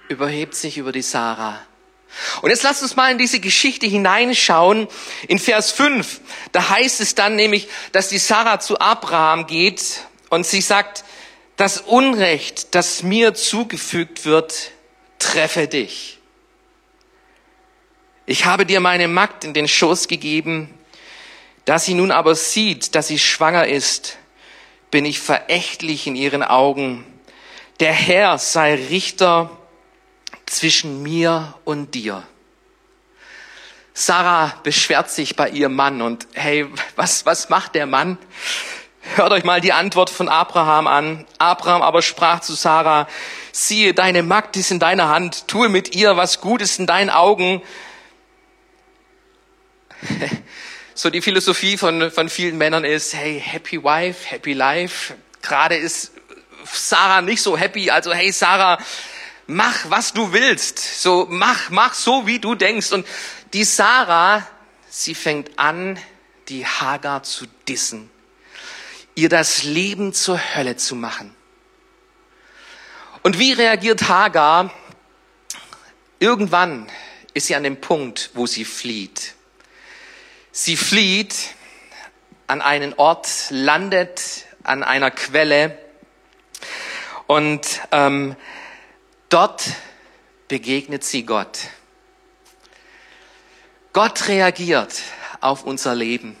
überhebt 0.09 0.55
sich 0.55 0.77
über 0.77 0.91
die 0.91 1.01
Sarah. 1.01 1.61
Und 2.41 2.49
jetzt 2.49 2.63
lasst 2.63 2.81
uns 2.81 2.95
mal 2.95 3.11
in 3.11 3.17
diese 3.17 3.39
Geschichte 3.39 3.85
hineinschauen. 3.85 4.87
In 5.27 5.37
Vers 5.37 5.71
5, 5.71 6.21
da 6.51 6.69
heißt 6.69 6.99
es 6.99 7.13
dann 7.15 7.35
nämlich, 7.35 7.67
dass 7.91 8.09
die 8.09 8.17
Sarah 8.17 8.59
zu 8.59 8.79
Abraham 8.79 9.45
geht 9.45 10.01
und 10.29 10.45
sie 10.45 10.61
sagt, 10.61 11.03
das 11.57 11.81
Unrecht, 11.81 12.75
das 12.75 13.03
mir 13.03 13.33
zugefügt 13.33 14.25
wird, 14.25 14.71
treffe 15.19 15.67
dich. 15.67 16.19
Ich 18.25 18.45
habe 18.45 18.65
dir 18.65 18.79
meine 18.79 19.07
Magd 19.07 19.43
in 19.43 19.53
den 19.53 19.67
Schoß 19.67 20.07
gegeben, 20.07 20.73
da 21.65 21.79
sie 21.79 21.93
nun 21.93 22.11
aber 22.11 22.35
sieht, 22.35 22.95
dass 22.95 23.07
sie 23.07 23.19
schwanger 23.19 23.67
ist, 23.67 24.17
bin 24.91 25.05
ich 25.05 25.19
verächtlich 25.19 26.07
in 26.07 26.15
ihren 26.15 26.43
Augen. 26.43 27.05
Der 27.79 27.93
Herr 27.93 28.37
sei 28.37 28.75
Richter 28.75 29.51
zwischen 30.45 31.03
mir 31.03 31.53
und 31.65 31.93
dir. 31.93 32.23
Sarah 33.93 34.53
beschwert 34.63 35.09
sich 35.09 35.35
bei 35.35 35.49
ihrem 35.49 35.75
Mann 35.75 36.01
und 36.01 36.27
hey, 36.33 36.67
was, 36.95 37.25
was 37.25 37.49
macht 37.49 37.75
der 37.75 37.87
Mann? 37.87 38.17
Hört 39.15 39.31
euch 39.31 39.43
mal 39.43 39.61
die 39.61 39.73
Antwort 39.73 40.09
von 40.09 40.29
Abraham 40.29 40.85
an. 40.85 41.25
Abraham 41.39 41.81
aber 41.81 42.01
sprach 42.01 42.41
zu 42.41 42.53
Sarah, 42.53 43.07
siehe, 43.51 43.93
deine 43.93 44.21
Magd 44.21 44.55
ist 44.57 44.69
in 44.69 44.79
deiner 44.79 45.09
Hand, 45.09 45.47
tue 45.47 45.69
mit 45.69 45.95
ihr, 45.95 46.17
was 46.17 46.41
gut 46.41 46.61
ist 46.61 46.77
in 46.79 46.85
deinen 46.85 47.09
Augen. 47.09 47.61
so 50.97 51.11
die 51.11 51.21
Philosophie 51.21 51.77
von, 51.77 52.09
von 52.09 52.27
vielen 52.27 52.57
Männern 52.57 52.83
ist, 52.83 53.13
hey, 53.13 53.39
happy 53.39 53.83
wife, 53.83 54.27
happy 54.27 54.53
life. 54.53 55.13
Gerade 55.43 55.75
ist 55.75 56.11
Sarah 56.65 57.21
nicht 57.21 57.43
so 57.43 57.55
happy, 57.55 57.91
also 57.91 58.11
hey 58.11 58.31
Sarah, 58.31 58.79
mach 59.45 59.91
was 59.91 60.11
du 60.11 60.33
willst. 60.33 60.79
So, 60.79 61.27
mach, 61.29 61.69
mach 61.69 61.93
so 61.93 62.25
wie 62.25 62.39
du 62.39 62.55
denkst. 62.55 62.93
Und 62.93 63.05
die 63.53 63.63
Sarah, 63.63 64.47
sie 64.89 65.13
fängt 65.13 65.59
an, 65.59 65.99
die 66.49 66.65
Hagar 66.65 67.21
zu 67.21 67.45
dissen. 67.67 68.09
Ihr 69.13 69.29
das 69.29 69.61
Leben 69.61 70.13
zur 70.13 70.39
Hölle 70.55 70.77
zu 70.77 70.95
machen. 70.95 71.35
Und 73.21 73.37
wie 73.37 73.53
reagiert 73.53 74.09
Hagar? 74.09 74.73
Irgendwann 76.17 76.89
ist 77.35 77.45
sie 77.45 77.55
an 77.55 77.61
dem 77.61 77.79
Punkt, 77.79 78.31
wo 78.33 78.47
sie 78.47 78.65
flieht. 78.65 79.36
Sie 80.59 80.75
flieht 80.75 81.53
an 82.47 82.63
einen 82.63 82.95
Ort, 82.95 83.29
landet 83.51 84.47
an 84.63 84.81
einer 84.81 85.11
Quelle 85.11 85.77
und 87.27 87.81
ähm, 87.91 88.35
dort 89.29 89.65
begegnet 90.47 91.03
sie 91.03 91.27
Gott. 91.27 91.59
Gott 93.93 94.29
reagiert 94.29 95.03
auf 95.41 95.63
unser 95.63 95.93
Leben. 95.93 96.35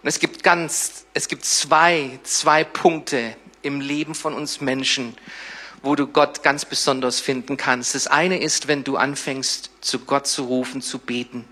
Und 0.00 0.08
es 0.08 0.20
gibt 0.20 0.44
ganz, 0.44 1.04
es 1.12 1.26
gibt 1.26 1.44
zwei, 1.44 2.20
zwei 2.22 2.62
Punkte 2.62 3.34
im 3.62 3.80
Leben 3.80 4.14
von 4.14 4.32
uns 4.32 4.60
Menschen, 4.60 5.18
wo 5.82 5.96
du 5.96 6.06
Gott 6.06 6.44
ganz 6.44 6.64
besonders 6.64 7.18
finden 7.18 7.56
kannst. 7.56 7.96
Das 7.96 8.06
eine 8.06 8.38
ist, 8.38 8.68
wenn 8.68 8.84
du 8.84 8.96
anfängst, 8.96 9.70
zu 9.80 9.98
Gott 10.04 10.28
zu 10.28 10.44
rufen, 10.44 10.82
zu 10.82 11.00
beten. 11.00 11.44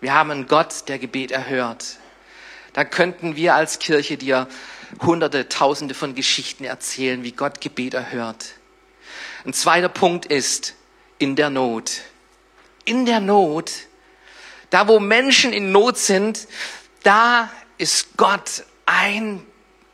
Wir 0.00 0.14
haben 0.14 0.30
einen 0.30 0.46
Gott, 0.46 0.88
der 0.88 0.98
Gebet 0.98 1.32
erhört. 1.32 1.96
Da 2.72 2.84
könnten 2.84 3.34
wir 3.34 3.56
als 3.56 3.80
Kirche 3.80 4.16
dir 4.16 4.46
hunderte, 5.02 5.48
tausende 5.48 5.94
von 5.94 6.14
Geschichten 6.14 6.64
erzählen, 6.64 7.24
wie 7.24 7.32
Gott 7.32 7.60
Gebet 7.60 7.94
erhört. 7.94 8.54
Ein 9.44 9.52
zweiter 9.52 9.88
Punkt 9.88 10.26
ist 10.26 10.74
in 11.18 11.34
der 11.34 11.50
Not. 11.50 12.02
In 12.84 13.06
der 13.06 13.18
Not, 13.18 13.72
da 14.70 14.86
wo 14.86 15.00
Menschen 15.00 15.52
in 15.52 15.72
Not 15.72 15.98
sind, 15.98 16.46
da 17.02 17.50
ist 17.76 18.16
Gott 18.16 18.64
ein 18.86 19.44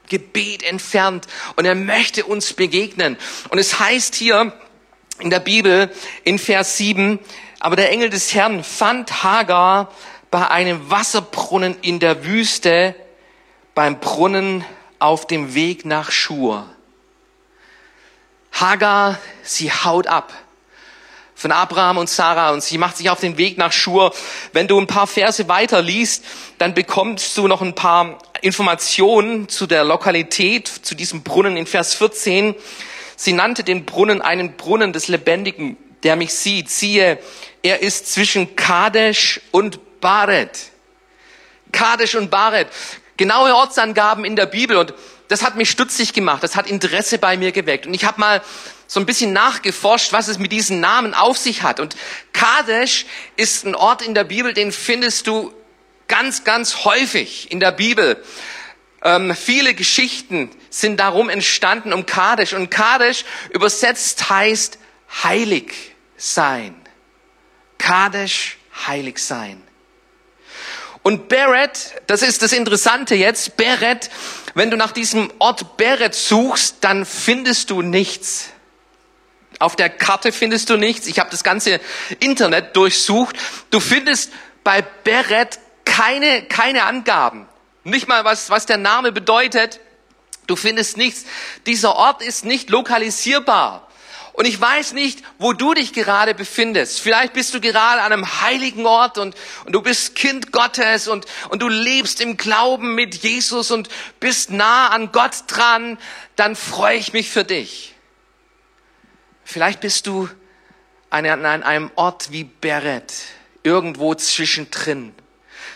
Gebet 0.09 0.63
entfernt 0.65 1.27
und 1.57 1.65
er 1.65 1.75
möchte 1.75 2.25
uns 2.25 2.53
begegnen. 2.53 3.17
Und 3.49 3.59
es 3.59 3.81
heißt 3.81 4.15
hier 4.15 4.53
in 5.19 5.31
der 5.31 5.41
Bibel 5.41 5.91
in 6.25 6.39
Vers 6.39 6.77
7, 6.77 7.19
aber 7.65 7.77
der 7.77 7.91
Engel 7.91 8.11
des 8.11 8.35
Herrn 8.35 8.63
fand 8.63 9.25
Hagar 9.25 9.91
bei 10.31 10.47
einem 10.49 10.91
Wasserbrunnen 10.91 11.79
in 11.81 11.99
der 11.99 12.27
Wüste, 12.27 12.95
beim 13.75 14.01
Brunnen 14.01 14.67
auf 14.99 15.27
dem 15.27 15.55
Weg 15.55 15.87
nach 15.87 16.11
Schur. 16.11 16.69
Hagar, 18.53 19.19
sie 19.43 19.73
haut 19.73 20.09
ab 20.09 20.31
von 21.35 21.53
Abraham 21.53 21.97
und 21.97 22.11
Sarah 22.11 22.51
und 22.51 22.63
sie 22.63 22.77
macht 22.77 22.99
sich 22.99 23.09
auf 23.09 23.21
den 23.21 23.39
Weg 23.39 23.57
nach 23.57 23.73
Schur. 23.73 24.13
Wenn 24.53 24.69
du 24.69 24.79
ein 24.79 24.87
paar 24.87 25.07
Verse 25.07 25.49
weiter 25.49 25.81
liest, 25.81 26.23
dann 26.59 26.75
bekommst 26.75 27.35
du 27.39 27.49
noch 27.49 27.63
ein 27.63 27.75
paar 27.75 28.19
Informationen 28.43 29.49
zu 29.49 29.67
der 29.67 29.85
Lokalität, 29.85 30.69
zu 30.69 30.95
diesem 30.95 31.23
Brunnen 31.23 31.57
in 31.57 31.67
Vers 31.67 31.95
14. 31.95 32.57
Sie 33.17 33.33
nannte 33.33 33.65
den 33.65 33.87
Brunnen 33.87 34.21
einen 34.21 34.59
Brunnen 34.59 34.93
des 34.93 35.09
Lebendigen, 35.09 35.79
der 36.05 36.17
mich 36.17 36.35
sieht. 36.35 36.71
Siehe, 36.71 37.19
er 37.63 37.83
ist 37.83 38.13
zwischen 38.13 38.55
Kadesh 38.55 39.41
und 39.51 40.01
Baret. 40.01 40.71
Kadesh 41.73 42.15
und 42.15 42.31
Baret. 42.31 42.69
Genaue 43.17 43.55
Ortsangaben 43.55 44.25
in 44.25 44.37
der 44.37 44.47
Bibel 44.47 44.77
und 44.77 44.95
das 45.29 45.43
hat 45.43 45.57
mich 45.57 45.71
stutzig 45.71 46.13
gemacht, 46.13 46.43
das 46.43 46.55
hat 46.55 46.69
Interesse 46.69 47.19
bei 47.19 47.37
mir 47.37 47.53
geweckt. 47.53 47.87
Und 47.87 47.95
ich 47.95 48.05
habe 48.05 48.21
mal 48.21 48.43
so 48.87 49.01
ein 49.01 49.07
bisschen 49.07 49.33
nachgeforscht, 49.33 50.13
was 50.13 50.29
es 50.29 50.39
mit 50.39 50.53
diesen 50.53 50.81
Namen 50.81 51.15
auf 51.15 51.39
sich 51.39 51.63
hat. 51.63 51.81
Und 51.81 51.97
Kadesh 52.33 53.07
ist 53.37 53.65
ein 53.65 53.75
Ort 53.75 54.03
in 54.03 54.15
der 54.15 54.25
Bibel, 54.25 54.53
den 54.53 54.73
findest 54.73 55.27
du 55.27 55.53
ganz, 56.09 56.45
ganz 56.45 56.85
häufig 56.85 57.51
in 57.51 57.61
der 57.61 57.73
Bibel. 57.73 58.23
Ähm, 59.03 59.35
viele 59.35 59.75
Geschichten 59.75 60.51
sind 60.69 60.99
darum 60.99 61.31
entstanden 61.31 61.95
um 61.95 62.05
Kadesh. 62.05 62.53
Und 62.53 62.71
Kadesh 62.71 63.25
übersetzt 63.51 64.29
heißt 64.29 64.79
heilig 65.23 65.94
sein. 66.33 66.75
Kadesh 67.79 68.57
heilig 68.87 69.19
sein. 69.19 69.63
Und 71.03 71.29
Beret, 71.29 71.95
das 72.07 72.23
ist 72.23 72.41
das 72.41 72.53
Interessante 72.53 73.15
jetzt, 73.15 73.59
Beret, 73.59 74.11
wenn 74.55 74.71
du 74.71 74.77
nach 74.77 74.93
diesem 74.93 75.31
Ort 75.39 75.77
Beret 75.77 76.15
suchst, 76.15 76.79
dann 76.81 77.05
findest 77.05 77.69
du 77.71 77.83
nichts. 77.83 78.49
Auf 79.59 79.77
der 79.77 79.91
Karte 79.91 80.33
findest 80.33 80.71
du 80.71 80.77
nichts. 80.77 81.07
Ich 81.07 81.19
habe 81.19 81.31
das 81.31 81.45
ganze 81.45 81.81
Internet 82.21 82.75
durchsucht. 82.75 83.37
Du 83.71 83.81
findest 83.81 84.33
bei 84.65 84.83
Beret 84.83 85.59
keine, 85.85 86.45
keine 86.45 86.85
Angaben. 86.85 87.47
Nicht 87.85 88.09
mal, 88.09 88.25
was, 88.25 88.49
was 88.49 88.65
der 88.65 88.79
Name 88.79 89.13
bedeutet. 89.13 89.81
Du 90.47 90.57
findest 90.57 90.97
nichts. 90.97 91.25
Dieser 91.67 91.95
Ort 91.97 92.23
ist 92.23 92.45
nicht 92.45 92.71
lokalisierbar. 92.71 93.89
Und 94.35 94.47
ich 94.47 94.61
weiß 94.61 94.95
nicht, 94.95 95.23
wo 95.39 95.53
du 95.53 95.75
dich 95.75 95.93
gerade 95.93 96.35
befindest. 96.35 97.01
Vielleicht 97.01 97.35
bist 97.35 97.55
du 97.55 97.61
gerade 97.61 98.03
an 98.03 98.13
einem 98.13 98.41
heiligen 98.41 98.85
Ort 98.85 99.17
und, 99.17 99.37
und 99.65 99.73
du 99.73 99.81
bist 99.81 100.17
Kind 100.17 100.51
Gottes 100.51 101.07
und, 101.07 101.25
und 101.51 101.63
du 101.63 101.69
lebst 101.69 102.21
im 102.21 102.37
Glauben 102.37 102.97
mit 102.97 103.15
Jesus 103.15 103.71
und 103.71 103.89
bist 104.19 104.51
nah 104.51 104.89
an 104.89 105.13
Gott 105.13 105.45
dran. 105.47 105.99
Dann 106.35 106.57
freue 106.57 106.97
ich 106.97 107.13
mich 107.13 107.31
für 107.31 107.45
dich. 107.45 107.95
Vielleicht 109.45 109.81
bist 109.81 110.09
du 110.09 110.29
an 111.11 111.27
einem 111.27 111.93
Ort 111.95 112.33
wie 112.33 112.43
Beret, 112.43 113.13
irgendwo 113.63 114.17
zwischendrin. 114.17 115.15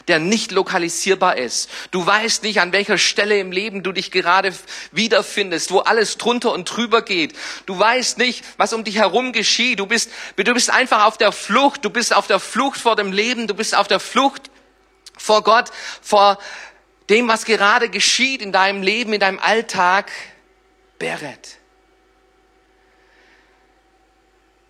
Der 0.09 0.19
nicht 0.19 0.53
lokalisierbar 0.53 1.37
ist. 1.37 1.71
Du 1.91 2.05
weißt 2.05 2.43
nicht, 2.43 2.61
an 2.61 2.73
welcher 2.73 2.99
Stelle 2.99 3.38
im 3.38 3.53
Leben 3.53 3.83
du 3.83 3.93
dich 3.93 4.11
gerade 4.11 4.55
wiederfindest, 4.93 5.71
wo 5.71 5.81
alles 5.81 6.19
drunter 6.19 6.53
und 6.53 6.65
drüber 6.65 7.03
geht. 7.03 7.35
Du 7.67 7.79
weißt 7.79 8.19
nicht, 8.19 8.45
was 8.57 8.73
um 8.73 8.85
dich 8.85 8.97
herum 8.97 9.33
geschieht. 9.33 9.79
Du 9.79 9.87
bist, 9.87 10.11
du 10.37 10.55
bist 10.55 10.71
einfach 10.71 11.05
auf 11.05 11.19
der 11.19 11.33
Flucht. 11.33 11.85
Du 11.85 11.91
bist 11.91 12.15
auf 12.15 12.27
der 12.27 12.41
Flucht 12.41 12.81
vor 12.81 12.97
dem 12.97 13.12
Leben. 13.12 13.47
Du 13.47 13.55
bist 13.55 13.75
auf 13.75 13.88
der 13.88 14.00
Flucht 14.00 14.50
vor 15.17 15.43
Gott, 15.43 15.71
vor 16.00 16.38
dem, 17.11 17.29
was 17.29 17.45
gerade 17.45 17.88
geschieht 17.88 18.43
in 18.43 18.53
deinem 18.53 18.83
Leben, 18.83 19.12
in 19.12 19.21
deinem 19.21 19.38
Alltag. 19.38 20.11
Beret. 20.99 21.59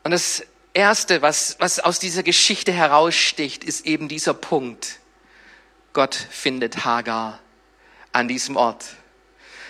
Und 0.05 0.11
das 0.11 0.43
Erste, 0.75 1.23
was, 1.23 1.57
was 1.59 1.81
aus 1.81 1.99
dieser 1.99 2.23
Geschichte 2.23 2.73
heraussticht, 2.73 3.65
ist 3.65 3.87
eben 3.87 4.09
dieser 4.09 4.35
Punkt. 4.35 5.01
Gott 5.93 6.15
findet 6.15 6.85
Hagar 6.85 7.41
an 8.13 8.29
diesem 8.29 8.57
Ort. 8.57 8.85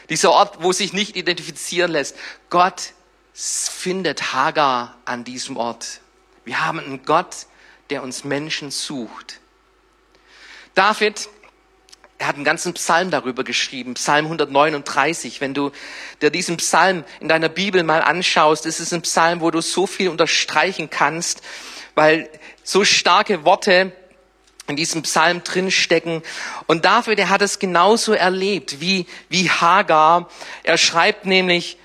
Dieser 0.09 0.31
Ort, 0.31 0.63
wo 0.63 0.73
sich 0.73 0.93
nicht 0.93 1.17
identifizieren 1.17 1.93
lässt. 1.93 2.17
Gott 2.51 2.93
findet 3.35 4.33
Hagar 4.33 4.97
an 5.05 5.25
diesem 5.25 5.57
Ort. 5.57 6.01
Wir 6.45 6.65
haben 6.65 6.81
einen 6.81 7.05
Gott, 7.05 7.47
der 7.91 8.03
uns 8.03 8.25
Menschen 8.25 8.71
sucht. 8.71 9.41
David 10.75 11.29
er 12.19 12.27
hat 12.27 12.35
einen 12.35 12.45
ganzen 12.45 12.75
Psalm 12.75 13.13
darüber 13.13 13.45
geschrieben, 13.45 13.95
Psalm 13.95 14.25
139. 14.25 15.41
Wenn 15.41 15.55
du 15.55 15.71
dir 16.21 16.31
diesen 16.31 16.57
Psalm 16.57 17.05
in 17.21 17.29
deiner 17.29 17.49
Bibel 17.49 17.85
mal 17.85 18.03
anschaust, 18.03 18.67
ist 18.67 18.81
es 18.81 18.93
ein 18.93 19.03
Psalm, 19.03 19.41
wo 19.41 19.53
du 19.53 19.61
so 19.61 19.87
viel 19.87 20.09
unterstreichen 20.09 20.91
kannst, 20.91 21.43
weil 21.95 22.29
so 22.65 22.85
starke 22.85 23.45
Worte 23.45 23.93
in 24.69 24.77
diesem 24.77 25.03
Psalm 25.03 25.43
drinstecken. 25.43 26.23
Und 26.67 26.85
dafür, 26.85 27.17
der 27.17 27.29
hat 27.29 27.43
es 27.43 27.59
genauso 27.59 28.13
erlebt 28.13 28.81
wie, 28.81 29.07
wie 29.29 29.51
Hagar. 29.51 30.29
Er 30.63 30.79
schreibt 30.79 31.27
nämlich, 31.27 31.79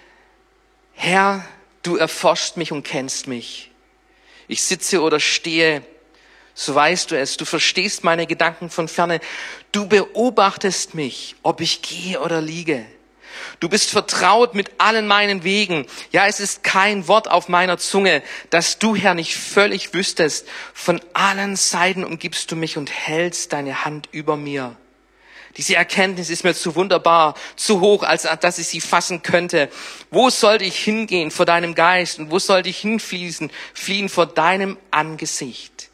Herr, 0.93 1.43
du 1.81 1.97
erforschst 1.97 2.57
mich 2.57 2.71
und 2.71 2.83
kennst 2.83 3.27
mich. 3.27 3.71
Ich 4.47 4.61
sitze 4.61 5.01
oder 5.01 5.19
stehe 5.19 5.83
so 6.55 6.75
weißt 6.75 7.11
du 7.11 7.19
es, 7.19 7.37
du 7.37 7.45
verstehst 7.45 8.03
meine 8.03 8.27
Gedanken 8.27 8.69
von 8.69 8.87
ferne, 8.87 9.19
du 9.71 9.87
beobachtest 9.87 10.93
mich, 10.93 11.35
ob 11.41 11.61
ich 11.61 11.81
gehe 11.81 12.19
oder 12.19 12.41
liege. 12.41 12.85
Du 13.59 13.69
bist 13.69 13.89
vertraut 13.91 14.55
mit 14.55 14.71
allen 14.77 15.07
meinen 15.07 15.43
Wegen. 15.43 15.85
Ja, 16.11 16.27
es 16.27 16.39
ist 16.39 16.63
kein 16.63 17.07
Wort 17.07 17.29
auf 17.29 17.49
meiner 17.49 17.77
Zunge, 17.77 18.23
dass 18.49 18.79
du, 18.79 18.95
Herr, 18.95 19.13
nicht 19.13 19.35
völlig 19.35 19.93
wüsstest. 19.93 20.47
Von 20.73 21.01
allen 21.13 21.55
Seiten 21.55 22.03
umgibst 22.03 22.51
du 22.51 22.55
mich 22.55 22.77
und 22.77 22.91
hältst 22.91 23.53
deine 23.53 23.85
Hand 23.85 24.09
über 24.11 24.35
mir. 24.37 24.75
Diese 25.57 25.75
Erkenntnis 25.75 26.29
ist 26.29 26.43
mir 26.43 26.55
zu 26.55 26.75
wunderbar, 26.75 27.35
zu 27.55 27.79
hoch, 27.79 28.01
als 28.03 28.27
dass 28.41 28.57
ich 28.57 28.67
sie 28.67 28.81
fassen 28.81 29.21
könnte. 29.21 29.69
Wo 30.09 30.29
sollte 30.31 30.65
ich 30.65 30.77
hingehen 30.77 31.29
vor 31.29 31.45
deinem 31.45 31.75
Geist 31.75 32.17
und 32.17 32.31
wo 32.31 32.39
sollte 32.39 32.69
ich 32.69 32.79
hinfließen, 32.79 33.51
fliehen 33.73 34.09
vor 34.09 34.25
deinem 34.25 34.77
Angesicht? 34.89 35.89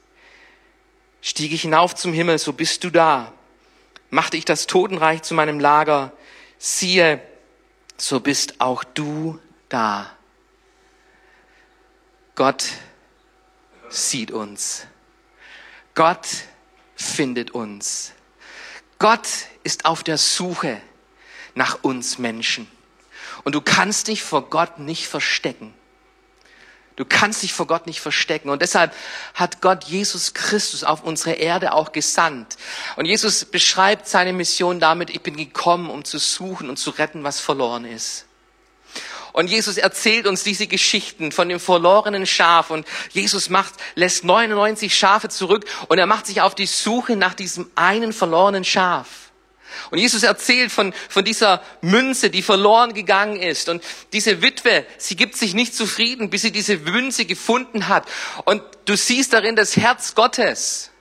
Stieg 1.21 1.51
ich 1.51 1.63
hinauf 1.63 1.93
zum 1.95 2.13
Himmel, 2.13 2.37
so 2.39 2.53
bist 2.53 2.85
du 2.85 2.89
da. 2.89 3.33
Machte 4.09 4.37
ich 4.37 4.45
das 4.45 4.65
Totenreich 4.65 5.23
zu 5.23 5.33
meinem 5.33 5.59
Lager, 5.59 6.13
siehe, 6.57 7.21
so 8.01 8.19
bist 8.19 8.61
auch 8.61 8.83
du 8.83 9.39
da. 9.67 10.09
Gott 12.35 12.65
sieht 13.89 14.31
uns. 14.31 14.87
Gott 15.95 16.27
findet 16.95 17.51
uns. 17.51 18.13
Gott 18.99 19.27
ist 19.63 19.85
auf 19.85 20.03
der 20.03 20.17
Suche 20.17 20.81
nach 21.55 21.83
uns 21.83 22.17
Menschen. 22.17 22.69
Und 23.43 23.55
du 23.55 23.61
kannst 23.61 24.07
dich 24.07 24.23
vor 24.23 24.49
Gott 24.49 24.79
nicht 24.79 25.07
verstecken. 25.07 25.73
Du 26.99 27.05
kannst 27.05 27.43
dich 27.43 27.53
vor 27.53 27.65
Gott 27.65 27.88
nicht 27.88 28.01
verstecken. 28.01 28.49
Und 28.49 28.62
deshalb 28.62 28.93
hat 29.33 29.62
Gott 29.62 29.85
Jesus 29.85 30.33
Christus 30.33 30.83
auf 30.83 31.01
unsere 31.01 31.31
Erde 31.31 31.71
auch 31.71 31.93
gesandt. 31.93 32.57
Und 32.97 33.05
Jesus 33.05 33.45
beschreibt 33.45 34.05
seine 34.05 34.33
Mission 34.33 34.81
damit, 34.81 35.09
ich 35.09 35.21
bin 35.21 35.38
gekommen, 35.38 35.89
um 35.89 36.03
zu 36.03 36.17
suchen 36.17 36.69
und 36.69 36.75
zu 36.75 36.89
retten, 36.89 37.23
was 37.23 37.39
verloren 37.39 37.85
ist. 37.85 38.25
Und 39.31 39.47
Jesus 39.47 39.77
erzählt 39.77 40.27
uns 40.27 40.43
diese 40.43 40.67
Geschichten 40.67 41.31
von 41.31 41.47
dem 41.47 41.62
verlorenen 41.62 42.25
Schaf 42.25 42.69
und 42.69 42.85
Jesus 43.12 43.49
macht, 43.49 43.75
lässt 43.95 44.25
99 44.25 44.93
Schafe 44.93 45.29
zurück 45.29 45.63
und 45.88 45.99
er 45.99 46.05
macht 46.05 46.25
sich 46.25 46.41
auf 46.41 46.53
die 46.53 46.65
Suche 46.65 47.15
nach 47.15 47.33
diesem 47.33 47.71
einen 47.75 48.12
verlorenen 48.12 48.65
Schaf. 48.65 49.28
Und 49.91 49.99
Jesus 49.99 50.23
erzählt 50.23 50.71
von, 50.71 50.93
von 51.10 51.23
dieser 51.23 51.62
Münze, 51.82 52.29
die 52.29 52.41
verloren 52.41 52.93
gegangen 52.93 53.41
ist. 53.41 53.69
Und 53.69 53.84
diese 54.13 54.41
Witwe, 54.41 54.86
sie 54.97 55.15
gibt 55.15 55.36
sich 55.36 55.53
nicht 55.53 55.75
zufrieden, 55.75 56.29
bis 56.29 56.43
sie 56.43 56.51
diese 56.51 56.77
Münze 56.77 57.25
gefunden 57.25 57.88
hat. 57.88 58.08
Und 58.45 58.62
du 58.86 58.95
siehst 58.95 59.34
darin 59.34 59.55
das 59.55 59.77
Herz 59.77 60.15
Gottes. 60.15 60.91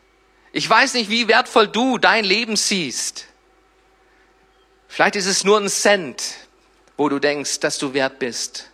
Ich 0.53 0.69
weiß 0.69 0.95
nicht, 0.95 1.11
wie 1.11 1.29
wertvoll 1.29 1.69
du 1.69 1.99
dein 1.99 2.25
Leben 2.25 2.57
siehst. 2.57 3.27
Vielleicht 4.89 5.17
ist 5.17 5.27
es 5.27 5.45
nur 5.45 5.61
ein 5.61 5.69
Cent, 5.69 6.23
wo 6.97 7.09
du 7.09 7.19
denkst, 7.19 7.61
dass 7.61 7.79
du 7.79 7.93
wert 7.93 8.19
bist. 8.19 8.71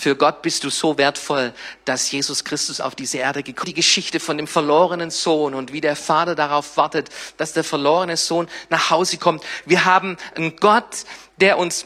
Für 0.00 0.16
Gott 0.16 0.40
bist 0.40 0.64
du 0.64 0.70
so 0.70 0.96
wertvoll, 0.96 1.52
dass 1.84 2.10
Jesus 2.10 2.42
Christus 2.42 2.80
auf 2.80 2.94
diese 2.94 3.18
Erde 3.18 3.42
gekommen 3.42 3.66
ist. 3.66 3.70
Die 3.72 3.74
Geschichte 3.74 4.18
von 4.18 4.38
dem 4.38 4.46
verlorenen 4.46 5.10
Sohn 5.10 5.52
und 5.52 5.74
wie 5.74 5.82
der 5.82 5.94
Vater 5.94 6.34
darauf 6.34 6.78
wartet, 6.78 7.10
dass 7.36 7.52
der 7.52 7.64
verlorene 7.64 8.16
Sohn 8.16 8.48
nach 8.70 8.88
Hause 8.88 9.18
kommt. 9.18 9.44
Wir 9.66 9.84
haben 9.84 10.16
einen 10.34 10.56
Gott, 10.56 11.04
der 11.36 11.58
uns 11.58 11.84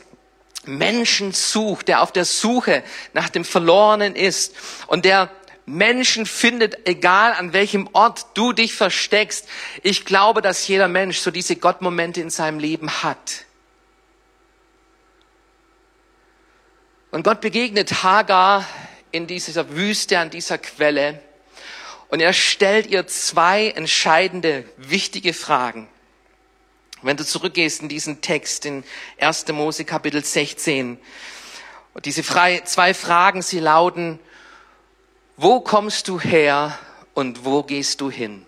Menschen 0.64 1.32
sucht, 1.32 1.88
der 1.88 2.02
auf 2.02 2.12
der 2.12 2.24
Suche 2.24 2.84
nach 3.14 3.30
dem 3.30 3.44
Verlorenen 3.44 4.14
ist 4.14 4.54
und 4.86 5.04
der 5.04 5.28
Menschen 5.66 6.24
findet, 6.24 6.86
egal 6.86 7.32
an 7.32 7.52
welchem 7.52 7.88
Ort 7.94 8.26
du 8.34 8.52
dich 8.52 8.74
versteckst. 8.74 9.48
Ich 9.82 10.04
glaube, 10.04 10.40
dass 10.40 10.68
jeder 10.68 10.86
Mensch 10.86 11.18
so 11.18 11.32
diese 11.32 11.56
Gottmomente 11.56 12.20
in 12.20 12.30
seinem 12.30 12.60
Leben 12.60 13.02
hat. 13.02 13.44
Und 17.14 17.22
Gott 17.22 17.40
begegnet 17.40 18.02
Hagar 18.02 18.66
in 19.12 19.28
dieser 19.28 19.70
Wüste, 19.70 20.18
an 20.18 20.30
dieser 20.30 20.58
Quelle. 20.58 21.22
Und 22.08 22.18
er 22.18 22.32
stellt 22.32 22.88
ihr 22.88 23.06
zwei 23.06 23.68
entscheidende, 23.68 24.64
wichtige 24.78 25.32
Fragen. 25.32 25.86
Wenn 27.02 27.16
du 27.16 27.24
zurückgehst 27.24 27.82
in 27.82 27.88
diesen 27.88 28.20
Text 28.20 28.66
in 28.66 28.82
1. 29.20 29.46
Mose 29.52 29.84
Kapitel 29.84 30.24
16, 30.24 30.98
und 31.94 32.04
diese 32.04 32.24
zwei 32.24 32.94
Fragen, 32.94 33.42
sie 33.42 33.60
lauten, 33.60 34.18
wo 35.36 35.60
kommst 35.60 36.08
du 36.08 36.18
her 36.18 36.76
und 37.14 37.44
wo 37.44 37.62
gehst 37.62 38.00
du 38.00 38.10
hin? 38.10 38.44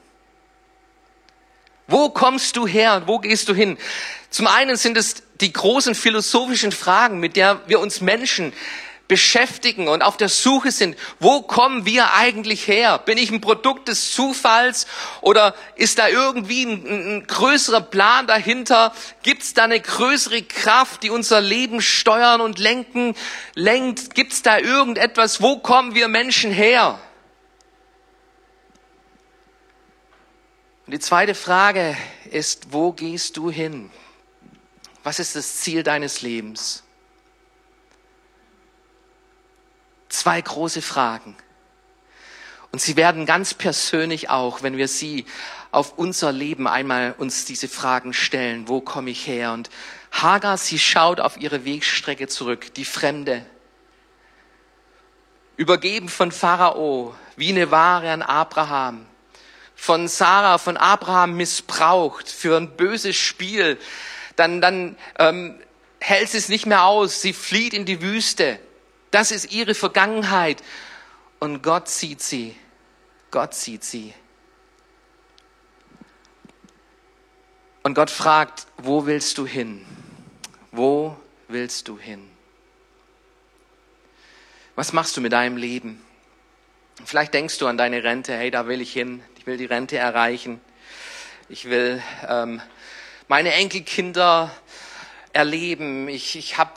Wo 1.89 2.11
kommst 2.11 2.57
du 2.57 2.67
her 2.67 2.97
und 2.97 3.07
wo 3.07 3.19
gehst 3.19 3.49
du 3.49 3.55
hin? 3.55 3.79
Zum 4.31 4.47
einen 4.47 4.77
sind 4.77 4.97
es 4.97 5.23
die 5.41 5.53
großen 5.53 5.95
philosophischen 5.95 6.73
Fragen, 6.73 7.21
mit 7.21 7.37
der 7.37 7.61
wir 7.69 7.81
uns 7.81 8.01
Menschen 8.01 8.53
beschäftigen 9.09 9.89
und 9.89 10.03
auf 10.03 10.17
der 10.17 10.29
Suche 10.29 10.73
sind, 10.73 10.97
wo 11.21 11.43
kommen 11.43 11.87
wir 11.87 12.13
eigentlich 12.15 12.67
her? 12.67 12.99
Bin 12.99 13.19
ich 13.19 13.31
ein 13.31 13.41
Produkt 13.41 13.89
des 13.89 14.13
Zufalls 14.13 14.87
oder 15.21 15.55
ist 15.77 15.99
da 15.99 16.09
irgendwie 16.09 16.65
ein, 16.65 17.19
ein 17.19 17.27
größerer 17.27 17.83
Plan 17.83 18.27
dahinter? 18.27 18.93
Gibt 19.23 19.43
es 19.43 19.55
da 19.55 19.65
eine 19.65 19.81
größere 19.81 20.43
Kraft, 20.43 21.03
die 21.03 21.11
unser 21.11 21.41
Leben 21.41 21.81
steuern 21.81 22.41
und 22.41 22.59
lenken, 22.59 23.15
lenkt? 23.55 24.15
Gibt 24.15 24.33
es 24.33 24.43
da 24.43 24.59
irgendetwas? 24.59 25.41
Wo 25.41 25.59
kommen 25.59 25.95
wir 25.95 26.09
Menschen 26.09 26.51
her? 26.51 26.99
Und 30.87 30.93
die 30.93 31.01
zweite 31.01 31.35
Frage 31.35 31.97
ist, 32.31 32.73
wo 32.73 32.93
gehst 32.93 33.37
du 33.37 33.51
hin? 33.51 33.91
Was 35.03 35.19
ist 35.19 35.35
das 35.35 35.57
Ziel 35.57 35.83
deines 35.83 36.23
Lebens? 36.23 36.85
Zwei 40.09 40.41
große 40.41 40.83
Fragen. 40.83 41.37
Und 42.71 42.81
sie 42.81 42.97
werden 42.97 43.27
ganz 43.27 43.53
persönlich 43.53 44.31
auch, 44.31 44.63
wenn 44.63 44.77
wir 44.77 44.87
sie 44.87 45.27
auf 45.73 45.99
unser 45.99 46.31
Leben 46.31 46.69
einmal 46.69 47.17
uns 47.19 47.45
diese 47.45 47.69
Fragen 47.69 48.13
stellen. 48.13 48.69
Wo 48.69 48.81
komme 48.81 49.11
ich 49.11 49.27
her? 49.27 49.53
Und 49.53 49.71
Hagar, 50.13 50.57
sie 50.57 50.79
schaut 50.79 51.19
auf 51.19 51.37
ihre 51.37 51.65
Wegstrecke 51.65 52.29
zurück, 52.29 52.73
die 52.75 52.85
Fremde. 52.85 53.45
Übergeben 55.57 56.09
von 56.09 56.31
Pharao, 56.31 57.15
wie 57.37 57.51
eine 57.51 57.73
Ware 57.73 58.13
an 58.13 58.23
Abraham. 58.23 59.07
Von 59.77 60.09
Sarah, 60.09 60.59
von 60.59 60.77
Abraham 60.77 61.37
missbraucht 61.37 62.29
für 62.29 62.57
ein 62.57 62.77
böses 62.77 63.15
Spiel 63.15 63.79
dann, 64.37 64.61
dann 64.61 64.97
ähm, 65.19 65.59
hält 65.99 66.29
sie 66.29 66.39
es 66.39 66.49
nicht 66.49 66.67
mehr 66.67 66.85
aus. 66.85 67.23
Sie 67.23 67.33
flieht 67.33 67.75
in 67.75 67.85
die 67.85 68.03
Wüste. 68.03 68.61
Das 69.11 69.33
ist 69.33 69.51
ihre 69.53 69.75
Vergangenheit. 69.75 70.63
Und 71.41 71.63
Gott 71.63 71.89
sieht 71.89 72.23
sie. 72.23 72.55
Gott 73.31 73.55
sieht 73.55 73.83
sie. 73.83 74.15
Und 77.83 77.95
Gott 77.95 78.11
fragt, 78.11 78.67
wo 78.79 79.07
willst 79.07 79.39
du 79.39 79.47
hin? 79.47 79.85
Wo 80.73 81.17
willst 81.49 81.89
du 81.89 81.99
hin? 81.99 82.29
Was 84.75 84.93
machst 84.93 85.17
du 85.17 85.21
mit 85.21 85.33
deinem 85.33 85.57
Leben? 85.57 86.05
Vielleicht 87.05 87.33
denkst 87.33 87.59
du 87.59 87.67
an 87.67 87.79
deine 87.79 88.03
Rente, 88.03 88.37
hey, 88.37 88.51
da 88.51 88.67
will 88.67 88.81
ich 88.81 88.93
hin, 88.93 89.23
ich 89.47 89.53
will 89.53 89.59
die 89.59 89.67
Rente 89.67 89.97
erreichen, 89.97 90.61
ich 91.49 91.71
will 91.71 92.03
ähm, 92.29 92.61
meine 93.29 93.53
Enkelkinder 93.53 94.51
erleben, 95.33 96.09
ich, 96.09 96.35
ich 96.35 96.59
habe 96.59 96.73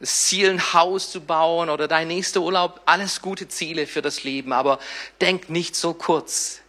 das 0.00 0.24
Ziel, 0.24 0.48
ein 0.48 0.72
Haus 0.72 1.12
zu 1.12 1.20
bauen 1.20 1.68
oder 1.68 1.88
dein 1.88 2.08
nächster 2.08 2.40
Urlaub, 2.40 2.80
alles 2.86 3.20
gute 3.20 3.48
Ziele 3.48 3.86
für 3.86 4.00
das 4.00 4.24
Leben, 4.24 4.54
aber 4.54 4.78
denk 5.20 5.50
nicht 5.50 5.76
so 5.76 5.92
kurz. 5.92 6.60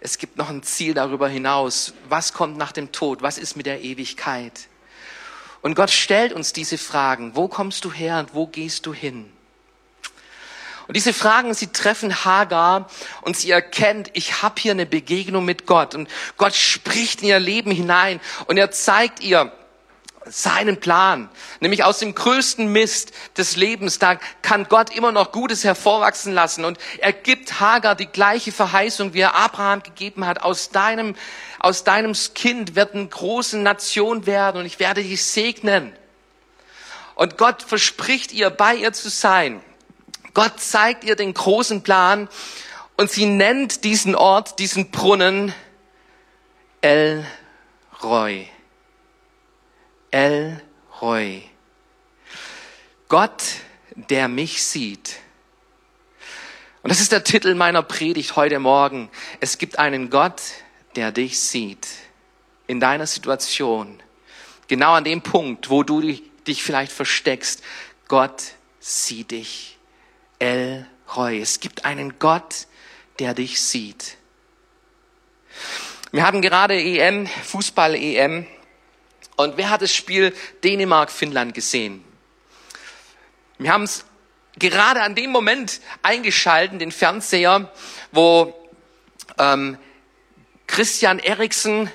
Es 0.00 0.18
gibt 0.18 0.36
noch 0.36 0.50
ein 0.50 0.62
Ziel 0.62 0.92
darüber 0.92 1.30
hinaus. 1.30 1.94
Was 2.10 2.34
kommt 2.34 2.58
nach 2.58 2.72
dem 2.72 2.92
Tod? 2.92 3.22
Was 3.22 3.38
ist 3.38 3.56
mit 3.56 3.64
der 3.64 3.80
Ewigkeit? 3.80 4.68
Und 5.62 5.76
Gott 5.76 5.90
stellt 5.90 6.34
uns 6.34 6.52
diese 6.52 6.76
Fragen. 6.76 7.34
Wo 7.34 7.48
kommst 7.48 7.86
du 7.86 7.90
her 7.90 8.18
und 8.18 8.34
wo 8.34 8.48
gehst 8.48 8.84
du 8.84 8.92
hin? 8.92 9.32
Und 10.90 10.96
diese 10.96 11.12
Fragen, 11.12 11.54
sie 11.54 11.68
treffen 11.68 12.24
Hagar 12.24 12.90
und 13.22 13.36
sie 13.36 13.52
erkennt, 13.52 14.10
ich 14.12 14.42
habe 14.42 14.60
hier 14.60 14.72
eine 14.72 14.86
Begegnung 14.86 15.44
mit 15.44 15.64
Gott. 15.64 15.94
Und 15.94 16.10
Gott 16.36 16.52
spricht 16.52 17.22
in 17.22 17.28
ihr 17.28 17.38
Leben 17.38 17.70
hinein 17.70 18.18
und 18.48 18.56
er 18.56 18.72
zeigt 18.72 19.20
ihr, 19.20 19.52
seinen 20.24 20.80
Plan, 20.80 21.28
nämlich 21.60 21.84
aus 21.84 22.00
dem 22.00 22.12
größten 22.12 22.72
Mist 22.72 23.12
des 23.36 23.54
Lebens, 23.54 24.00
da 24.00 24.16
kann 24.42 24.66
Gott 24.68 24.94
immer 24.94 25.12
noch 25.12 25.30
Gutes 25.30 25.62
hervorwachsen 25.62 26.34
lassen 26.34 26.64
und 26.64 26.76
er 26.98 27.12
gibt 27.12 27.60
Hagar 27.60 27.94
die 27.94 28.06
gleiche 28.06 28.50
Verheißung, 28.50 29.14
wie 29.14 29.20
er 29.20 29.36
Abraham 29.36 29.84
gegeben 29.84 30.26
hat, 30.26 30.42
aus 30.42 30.70
deinem, 30.70 31.14
aus 31.60 31.84
deinem 31.84 32.14
Kind 32.34 32.74
wird 32.74 32.94
eine 32.94 33.06
große 33.06 33.58
Nation 33.58 34.26
werden 34.26 34.60
und 34.60 34.66
ich 34.66 34.80
werde 34.80 35.04
dich 35.04 35.24
segnen. 35.24 35.92
Und 37.14 37.38
Gott 37.38 37.62
verspricht 37.62 38.32
ihr, 38.32 38.50
bei 38.50 38.74
ihr 38.74 38.92
zu 38.92 39.08
sein. 39.08 39.62
Gott 40.34 40.60
zeigt 40.60 41.04
ihr 41.04 41.16
den 41.16 41.34
großen 41.34 41.82
Plan 41.82 42.28
und 42.96 43.10
sie 43.10 43.26
nennt 43.26 43.84
diesen 43.84 44.14
Ort, 44.14 44.58
diesen 44.58 44.90
Brunnen 44.90 45.54
El 46.80 47.26
Roy. 48.02 48.48
El 50.10 50.62
Roy. 51.00 51.42
Gott, 53.08 53.42
der 53.94 54.28
mich 54.28 54.62
sieht. 54.62 55.16
Und 56.82 56.90
das 56.90 57.00
ist 57.00 57.12
der 57.12 57.24
Titel 57.24 57.54
meiner 57.54 57.82
Predigt 57.82 58.36
heute 58.36 58.58
Morgen. 58.58 59.10
Es 59.40 59.58
gibt 59.58 59.78
einen 59.78 60.08
Gott, 60.08 60.40
der 60.96 61.12
dich 61.12 61.40
sieht. 61.40 61.86
In 62.66 62.80
deiner 62.80 63.06
Situation. 63.06 64.02
Genau 64.68 64.92
an 64.92 65.04
dem 65.04 65.22
Punkt, 65.22 65.68
wo 65.68 65.82
du 65.82 66.00
dich 66.00 66.62
vielleicht 66.62 66.92
versteckst. 66.92 67.62
Gott 68.08 68.42
sieht 68.78 69.32
dich. 69.32 69.79
El 70.40 70.86
Roy. 71.16 71.40
Es 71.40 71.60
gibt 71.60 71.84
einen 71.84 72.18
Gott, 72.18 72.66
der 73.20 73.34
dich 73.34 73.60
sieht. 73.60 74.16
Wir 76.10 76.26
hatten 76.26 76.42
gerade 76.42 76.74
EM, 76.74 77.26
Fußball-EM. 77.26 78.46
Und 79.36 79.56
wer 79.56 79.70
hat 79.70 79.82
das 79.82 79.94
Spiel 79.94 80.34
Dänemark-Finnland 80.64 81.54
gesehen? 81.54 82.04
Wir 83.58 83.72
haben 83.72 83.84
es 83.84 84.04
gerade 84.58 85.02
an 85.02 85.14
dem 85.14 85.30
Moment 85.30 85.80
eingeschalten, 86.02 86.78
den 86.78 86.90
Fernseher, 86.90 87.72
wo 88.10 88.54
ähm, 89.38 89.78
Christian 90.66 91.18
Eriksen 91.18 91.90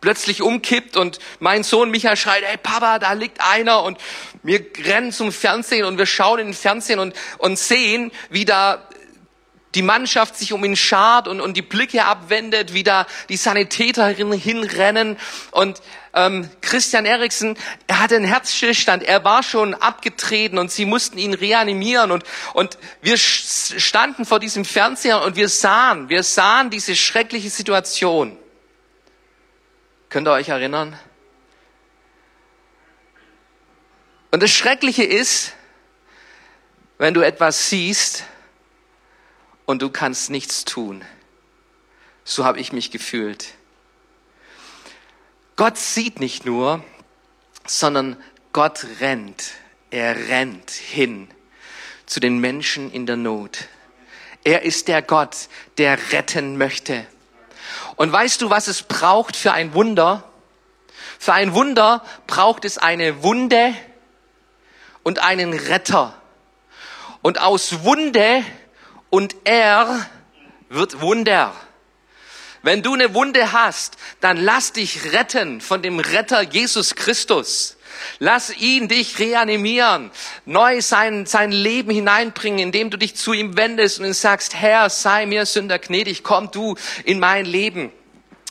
plötzlich 0.00 0.42
umkippt 0.42 0.96
und 0.96 1.18
mein 1.40 1.62
Sohn 1.64 1.90
Michael 1.90 2.16
schreit, 2.16 2.44
hey 2.44 2.56
Papa, 2.56 2.98
da 2.98 3.12
liegt 3.12 3.40
einer 3.40 3.82
und 3.82 3.98
wir 4.42 4.64
rennen 4.84 5.12
zum 5.12 5.32
Fernsehen 5.32 5.84
und 5.84 5.98
wir 5.98 6.06
schauen 6.06 6.40
in 6.40 6.46
den 6.48 6.54
Fernsehen 6.54 6.98
und, 6.98 7.14
und 7.38 7.58
sehen, 7.58 8.12
wie 8.30 8.44
da 8.44 8.88
die 9.74 9.82
Mannschaft 9.82 10.36
sich 10.36 10.52
um 10.52 10.64
ihn 10.64 10.76
schart 10.76 11.28
und, 11.28 11.40
und 11.40 11.56
die 11.56 11.62
Blicke 11.62 12.04
abwendet, 12.04 12.72
wie 12.72 12.82
da 12.82 13.06
die 13.28 13.36
Sanitäter 13.36 14.08
hinrennen. 14.08 15.18
Und 15.50 15.82
ähm, 16.14 16.48
Christian 16.62 17.04
Eriksen, 17.04 17.56
er 17.86 18.00
hatte 18.00 18.16
einen 18.16 18.24
Herzstillstand, 18.24 19.02
er 19.02 19.24
war 19.24 19.42
schon 19.42 19.74
abgetreten 19.74 20.58
und 20.58 20.70
sie 20.70 20.86
mussten 20.86 21.18
ihn 21.18 21.34
reanimieren. 21.34 22.10
Und, 22.10 22.24
und 22.54 22.78
wir 23.02 23.18
standen 23.18 24.24
vor 24.24 24.40
diesem 24.40 24.64
Fernseher 24.64 25.22
und 25.22 25.36
wir 25.36 25.48
sahen, 25.48 26.08
wir 26.08 26.22
sahen 26.22 26.70
diese 26.70 26.96
schreckliche 26.96 27.50
Situation. 27.50 28.38
Könnt 30.08 30.26
ihr 30.26 30.32
euch 30.32 30.48
erinnern? 30.48 30.98
Und 34.30 34.42
das 34.42 34.50
Schreckliche 34.50 35.04
ist, 35.04 35.54
wenn 36.98 37.14
du 37.14 37.20
etwas 37.20 37.70
siehst, 37.70 38.24
und 39.68 39.82
du 39.82 39.90
kannst 39.90 40.30
nichts 40.30 40.64
tun. 40.64 41.04
So 42.24 42.46
habe 42.46 42.58
ich 42.58 42.72
mich 42.72 42.90
gefühlt. 42.90 43.48
Gott 45.56 45.76
sieht 45.76 46.20
nicht 46.20 46.46
nur, 46.46 46.82
sondern 47.66 48.16
Gott 48.54 48.86
rennt. 49.00 49.50
Er 49.90 50.16
rennt 50.30 50.70
hin 50.70 51.28
zu 52.06 52.18
den 52.18 52.38
Menschen 52.38 52.90
in 52.90 53.04
der 53.04 53.18
Not. 53.18 53.68
Er 54.42 54.62
ist 54.62 54.88
der 54.88 55.02
Gott, 55.02 55.50
der 55.76 55.98
retten 56.12 56.56
möchte. 56.56 57.06
Und 57.96 58.12
weißt 58.12 58.40
du, 58.42 58.50
was 58.50 58.68
es 58.68 58.82
braucht 58.82 59.36
für 59.36 59.52
ein 59.52 59.74
Wunder? 59.74 60.24
Für 61.18 61.32
ein 61.32 61.54
Wunder 61.54 62.04
braucht 62.26 62.64
es 62.64 62.78
eine 62.78 63.22
Wunde 63.22 63.74
und 65.02 65.18
einen 65.20 65.52
Retter. 65.52 66.14
Und 67.22 67.40
aus 67.40 67.82
Wunde 67.82 68.44
und 69.10 69.34
er 69.44 70.06
wird 70.68 71.00
Wunder. 71.00 71.54
Wenn 72.62 72.82
du 72.82 72.94
eine 72.94 73.14
Wunde 73.14 73.52
hast, 73.52 73.96
dann 74.20 74.36
lass 74.36 74.72
dich 74.72 75.12
retten 75.12 75.60
von 75.60 75.80
dem 75.82 76.00
Retter 76.00 76.42
Jesus 76.42 76.94
Christus. 76.94 77.77
Lass 78.18 78.56
ihn 78.56 78.88
dich 78.88 79.18
reanimieren, 79.18 80.10
neu 80.44 80.80
sein, 80.80 81.26
sein 81.26 81.52
Leben 81.52 81.90
hineinbringen, 81.90 82.58
indem 82.58 82.90
du 82.90 82.96
dich 82.96 83.16
zu 83.16 83.32
ihm 83.32 83.56
wendest 83.56 84.00
und 84.00 84.12
sagst, 84.12 84.54
Herr, 84.54 84.90
sei 84.90 85.26
mir 85.26 85.46
Sünder 85.46 85.78
gnädig, 85.78 86.22
komm 86.22 86.50
du 86.50 86.76
in 87.04 87.18
mein 87.18 87.44
Leben. 87.44 87.92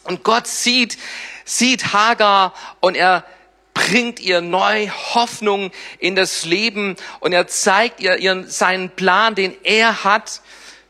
Und 0.04 0.24
Gott 0.24 0.48
sieht, 0.48 0.98
sieht 1.44 1.94
Hagar 1.94 2.54
und 2.80 2.96
er 2.96 3.26
bringt 3.74 4.20
ihr 4.20 4.42
neu 4.42 4.88
Hoffnung 4.88 5.72
in 6.00 6.16
das 6.16 6.46
Leben 6.46 6.96
und 7.20 7.34
er 7.34 7.48
zeigt 7.48 8.00
ihr 8.00 8.18
ihren, 8.18 8.50
seinen 8.50 8.90
Plan, 8.90 9.36
den 9.36 9.56
er 9.64 10.04
hat 10.04 10.42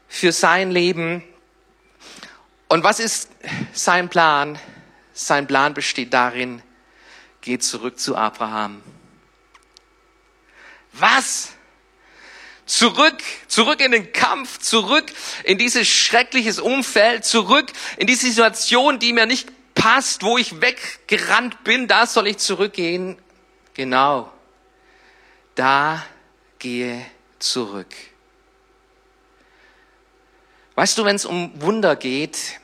für 0.08 0.32
sein 0.32 0.72
Leben. 0.72 1.24
Und 2.70 2.84
was 2.84 3.00
ist 3.00 3.30
sein 3.74 4.10
Plan? 4.10 4.60
Sein 5.14 5.48
Plan 5.48 5.74
besteht 5.74 6.14
darin, 6.14 6.62
geht 7.48 7.64
zurück 7.64 7.98
zu 7.98 8.18
Abraham. 8.18 8.84
Was? 10.92 11.54
Zurück, 12.66 13.24
zurück 13.48 13.80
in 13.80 13.94
den 13.94 14.12
Kampf, 14.12 14.60
zurück 14.60 15.06
in 15.46 15.58
dieses 15.58 15.88
schreckliches 15.88 16.60
Umfeld, 16.60 17.24
zurück 17.24 17.72
in 17.96 18.06
die 18.06 18.16
Situation, 18.16 19.00
die 19.00 19.14
mir 19.14 19.26
nicht 19.26 19.48
passt, 19.76 20.24
wo 20.24 20.38
ich 20.38 20.60
weggerannt 20.60 21.64
bin, 21.64 21.88
da 21.88 22.06
soll 22.06 22.28
ich 22.28 22.40
zurückgehen. 22.40 23.18
Genau. 23.76 24.30
Da 25.56 26.06
gehe 26.60 27.06
zurück. 27.40 27.96
Weißt 30.76 30.98
du, 30.98 31.06
wenn 31.06 31.16
es 31.16 31.24
um 31.24 31.54
Wunder 31.62 31.96
geht, 31.96 32.60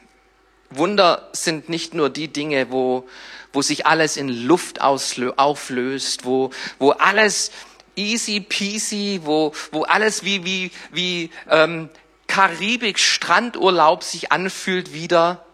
Wunder 0.71 1.29
sind 1.31 1.69
nicht 1.69 1.93
nur 1.93 2.09
die 2.09 2.27
Dinge, 2.27 2.69
wo, 2.69 3.07
wo 3.53 3.61
sich 3.61 3.85
alles 3.85 4.17
in 4.17 4.27
Luft 4.27 4.81
auflöst, 4.81 6.25
wo, 6.25 6.49
wo 6.79 6.91
alles 6.91 7.51
easy 7.95 8.39
peasy, 8.41 9.21
wo, 9.23 9.53
wo 9.71 9.83
alles 9.83 10.23
wie, 10.23 10.43
wie, 10.43 10.71
wie 10.91 11.29
ähm, 11.49 11.89
Karibik-Strandurlaub 12.27 14.03
sich 14.03 14.31
anfühlt 14.31 14.93
wieder. 14.93 15.45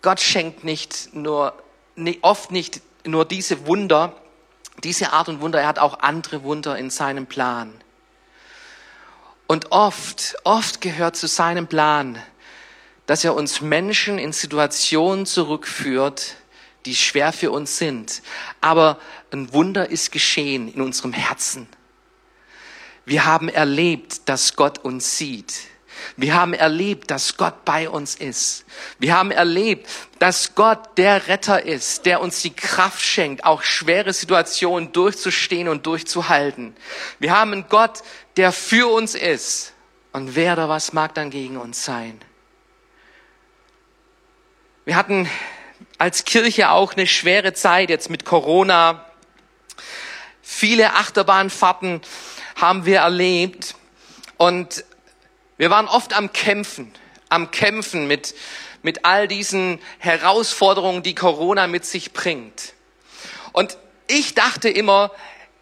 Gott 0.00 0.20
schenkt 0.20 0.64
nicht 0.64 1.14
nur, 1.14 1.52
oft 2.22 2.50
nicht 2.50 2.80
nur 3.04 3.26
diese 3.26 3.66
Wunder, 3.66 4.14
diese 4.82 5.12
Art 5.12 5.28
und 5.28 5.42
Wunder, 5.42 5.60
er 5.60 5.66
hat 5.68 5.78
auch 5.78 6.00
andere 6.00 6.42
Wunder 6.42 6.78
in 6.78 6.88
seinem 6.88 7.26
Plan. 7.26 7.74
Und 9.46 9.72
oft, 9.72 10.36
oft 10.44 10.80
gehört 10.80 11.16
zu 11.16 11.26
seinem 11.26 11.66
Plan, 11.66 12.22
dass 13.06 13.24
er 13.24 13.34
uns 13.34 13.60
Menschen 13.60 14.18
in 14.18 14.32
Situationen 14.32 15.26
zurückführt, 15.26 16.36
die 16.86 16.94
schwer 16.94 17.32
für 17.32 17.50
uns 17.50 17.78
sind. 17.78 18.22
Aber 18.60 18.98
ein 19.32 19.52
Wunder 19.52 19.90
ist 19.90 20.12
geschehen 20.12 20.72
in 20.72 20.80
unserem 20.80 21.12
Herzen. 21.12 21.68
Wir 23.04 23.24
haben 23.24 23.48
erlebt, 23.48 24.28
dass 24.28 24.56
Gott 24.56 24.78
uns 24.78 25.18
sieht. 25.18 25.54
Wir 26.16 26.34
haben 26.34 26.54
erlebt, 26.54 27.10
dass 27.10 27.36
Gott 27.36 27.64
bei 27.64 27.88
uns 27.88 28.14
ist. 28.14 28.64
Wir 28.98 29.16
haben 29.16 29.30
erlebt, 29.30 29.88
dass 30.18 30.54
Gott 30.54 30.96
der 30.96 31.28
Retter 31.28 31.64
ist, 31.64 32.06
der 32.06 32.20
uns 32.20 32.42
die 32.42 32.54
Kraft 32.54 33.02
schenkt, 33.02 33.44
auch 33.44 33.62
schwere 33.62 34.12
Situationen 34.12 34.92
durchzustehen 34.92 35.68
und 35.68 35.86
durchzuhalten. 35.86 36.74
Wir 37.18 37.36
haben 37.36 37.52
einen 37.52 37.68
Gott, 37.68 38.02
der 38.36 38.52
für 38.52 38.90
uns 38.90 39.14
ist. 39.14 39.72
Und 40.12 40.34
wer 40.34 40.54
oder 40.54 40.68
was 40.68 40.92
mag 40.92 41.14
dann 41.14 41.30
gegen 41.30 41.56
uns 41.56 41.84
sein? 41.84 42.20
Wir 44.84 44.96
hatten 44.96 45.28
als 46.00 46.24
Kirche 46.24 46.70
auch 46.70 46.94
eine 46.94 47.06
schwere 47.06 47.52
Zeit 47.52 47.90
jetzt 47.90 48.08
mit 48.08 48.24
Corona. 48.24 49.04
Viele 50.40 50.94
Achterbahnfahrten 50.94 52.00
haben 52.56 52.86
wir 52.86 53.00
erlebt 53.00 53.74
und 54.38 54.82
wir 55.58 55.68
waren 55.68 55.88
oft 55.88 56.14
am 56.14 56.32
Kämpfen, 56.32 56.90
am 57.28 57.50
Kämpfen 57.50 58.06
mit, 58.06 58.34
mit 58.80 59.04
all 59.04 59.28
diesen 59.28 59.78
Herausforderungen, 59.98 61.02
die 61.02 61.14
Corona 61.14 61.66
mit 61.66 61.84
sich 61.84 62.14
bringt. 62.14 62.72
Und 63.52 63.76
ich 64.06 64.34
dachte 64.34 64.70
immer, 64.70 65.12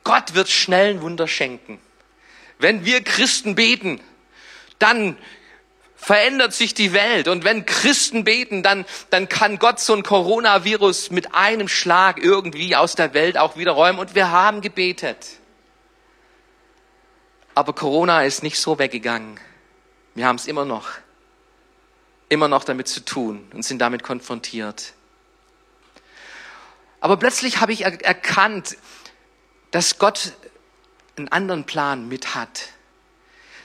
Gott 0.05 0.35
wird 0.35 0.49
schnell 0.49 0.95
ein 0.95 1.03
Wunder 1.03 1.27
schenken. 1.27 1.81
Wenn 2.61 2.85
wir 2.85 3.03
Christen 3.03 3.57
beten, 3.57 4.01
dann 4.79 5.19
verändert 6.09 6.55
sich 6.55 6.73
die 6.73 6.95
Welt. 6.95 7.29
Und 7.29 7.45
wenn 7.45 7.67
Christen 7.67 8.25
beten, 8.25 8.63
dann, 8.63 8.87
dann 9.11 9.29
kann 9.29 9.59
Gott 9.59 9.79
so 9.79 9.93
ein 9.93 10.03
Coronavirus 10.03 11.11
mit 11.11 11.35
einem 11.35 11.69
Schlag 11.69 12.17
irgendwie 12.17 12.75
aus 12.75 12.95
der 12.95 13.13
Welt 13.13 13.37
auch 13.37 13.59
wieder 13.59 13.73
räumen. 13.73 13.99
Und 13.99 14.15
wir 14.15 14.31
haben 14.31 14.63
gebetet. 14.63 15.27
Aber 17.55 17.75
Corona 17.75 18.23
ist 18.23 18.43
nicht 18.43 18.59
so 18.59 18.79
weggegangen. 18.79 19.39
Wir 20.15 20.27
haben 20.27 20.37
es 20.37 20.47
immer 20.47 20.65
noch, 20.65 20.89
immer 22.31 22.49
noch 22.49 22.65
damit 22.65 22.89
zu 22.89 23.05
tun 23.05 23.47
und 23.53 23.63
sind 23.63 23.79
damit 23.79 24.03
konfrontiert. 24.03 24.95
Aber 27.01 27.19
plötzlich 27.19 27.61
habe 27.61 27.75
ich 27.75 27.83
erkannt, 27.83 28.79
dass 29.73 29.99
Gott 29.99 30.33
einen 31.19 31.29
anderen 31.29 31.65
Plan 31.65 32.09
mit 32.09 32.35
hat. 32.35 32.71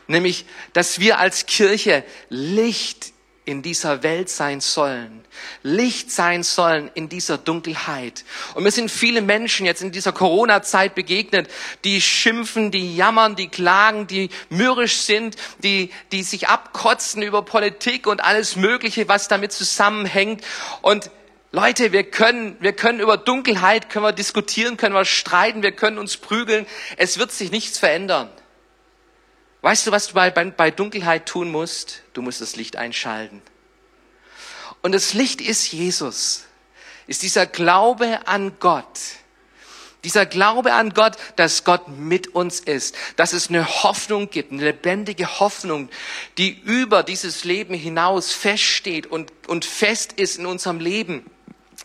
Nämlich, 0.07 0.45
dass 0.73 0.99
wir 0.99 1.19
als 1.19 1.45
Kirche 1.45 2.03
Licht 2.29 3.13
in 3.45 3.61
dieser 3.61 4.03
Welt 4.03 4.29
sein 4.29 4.61
sollen, 4.61 5.25
Licht 5.63 6.11
sein 6.11 6.43
sollen 6.43 6.89
in 6.93 7.09
dieser 7.09 7.37
Dunkelheit. 7.37 8.23
Und 8.53 8.63
mir 8.63 8.71
sind 8.71 8.89
viele 8.89 9.21
Menschen 9.21 9.65
jetzt 9.65 9.81
in 9.81 9.91
dieser 9.91 10.13
Corona-Zeit 10.13 10.95
begegnet, 10.95 11.49
die 11.83 11.99
schimpfen, 12.01 12.71
die 12.71 12.95
jammern, 12.95 13.35
die 13.35 13.49
klagen, 13.49 14.07
die 14.07 14.29
mürrisch 14.49 14.97
sind, 14.97 15.35
die, 15.59 15.91
die 16.13 16.23
sich 16.23 16.47
abkotzen 16.47 17.21
über 17.21 17.41
Politik 17.41 18.07
und 18.07 18.23
alles 18.23 18.55
Mögliche, 18.55 19.09
was 19.09 19.27
damit 19.27 19.51
zusammenhängt. 19.51 20.41
Und 20.81 21.09
Leute, 21.51 21.91
wir 21.91 22.03
können, 22.03 22.55
wir 22.61 22.73
können 22.73 23.01
über 23.01 23.17
Dunkelheit, 23.17 23.89
können 23.89 24.05
wir 24.05 24.13
diskutieren, 24.13 24.77
können 24.77 24.95
wir 24.95 25.05
streiten, 25.05 25.63
wir 25.63 25.73
können 25.73 25.97
uns 25.97 26.15
prügeln. 26.15 26.65
Es 26.95 27.19
wird 27.19 27.31
sich 27.31 27.51
nichts 27.51 27.77
verändern. 27.77 28.29
Weißt 29.63 29.87
du, 29.87 29.91
was 29.91 30.07
du 30.07 30.13
bei, 30.13 30.29
bei, 30.29 30.71
Dunkelheit 30.71 31.25
tun 31.25 31.49
musst? 31.49 32.03
Du 32.11 32.21
musst 32.21 32.41
das 32.41 32.57
Licht 32.57 32.75
einschalten. 32.75 33.41
Und 34.81 34.91
das 34.91 35.13
Licht 35.13 35.39
ist 35.39 35.71
Jesus, 35.71 36.43
ist 37.07 37.23
dieser 37.23 37.45
Glaube 37.45 38.27
an 38.27 38.59
Gott. 38.59 38.99
Dieser 40.03 40.25
Glaube 40.25 40.73
an 40.73 40.93
Gott, 40.93 41.15
dass 41.37 41.63
Gott 41.63 41.87
mit 41.87 42.35
uns 42.35 42.59
ist, 42.59 42.97
dass 43.15 43.31
es 43.31 43.47
eine 43.47 43.65
Hoffnung 43.83 44.29
gibt, 44.29 44.51
eine 44.51 44.65
lebendige 44.65 45.39
Hoffnung, 45.39 45.87
die 46.37 46.59
über 46.59 47.01
dieses 47.01 47.45
Leben 47.45 47.73
hinaus 47.73 48.33
feststeht 48.33 49.07
und, 49.07 49.31
und 49.47 49.63
fest 49.63 50.11
ist 50.11 50.39
in 50.39 50.45
unserem 50.45 50.81
Leben. 50.81 51.25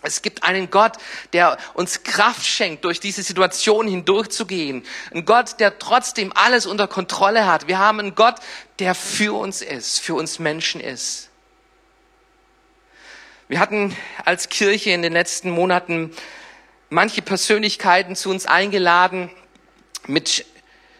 Es 0.02 0.22
gibt 0.22 0.44
einen 0.44 0.70
Gott, 0.70 0.92
der 1.32 1.58
uns 1.74 2.02
Kraft 2.04 2.46
schenkt, 2.46 2.84
durch 2.84 3.00
diese 3.00 3.22
Situation 3.22 3.88
hindurchzugehen. 3.88 4.84
Ein 5.12 5.24
Gott, 5.24 5.58
der 5.58 5.78
trotzdem 5.78 6.32
alles 6.34 6.66
unter 6.66 6.86
Kontrolle 6.86 7.46
hat. 7.46 7.66
Wir 7.66 7.78
haben 7.78 7.98
einen 7.98 8.14
Gott, 8.14 8.36
der 8.78 8.94
für 8.94 9.36
uns 9.36 9.60
ist, 9.60 10.00
für 10.00 10.14
uns 10.14 10.38
Menschen 10.38 10.80
ist. 10.80 11.30
Wir 13.48 13.60
hatten 13.60 13.96
als 14.24 14.48
Kirche 14.50 14.90
in 14.90 15.02
den 15.02 15.14
letzten 15.14 15.50
Monaten 15.50 16.14
manche 16.90 17.22
Persönlichkeiten 17.22 18.14
zu 18.14 18.30
uns 18.30 18.46
eingeladen 18.46 19.30
mit 20.06 20.44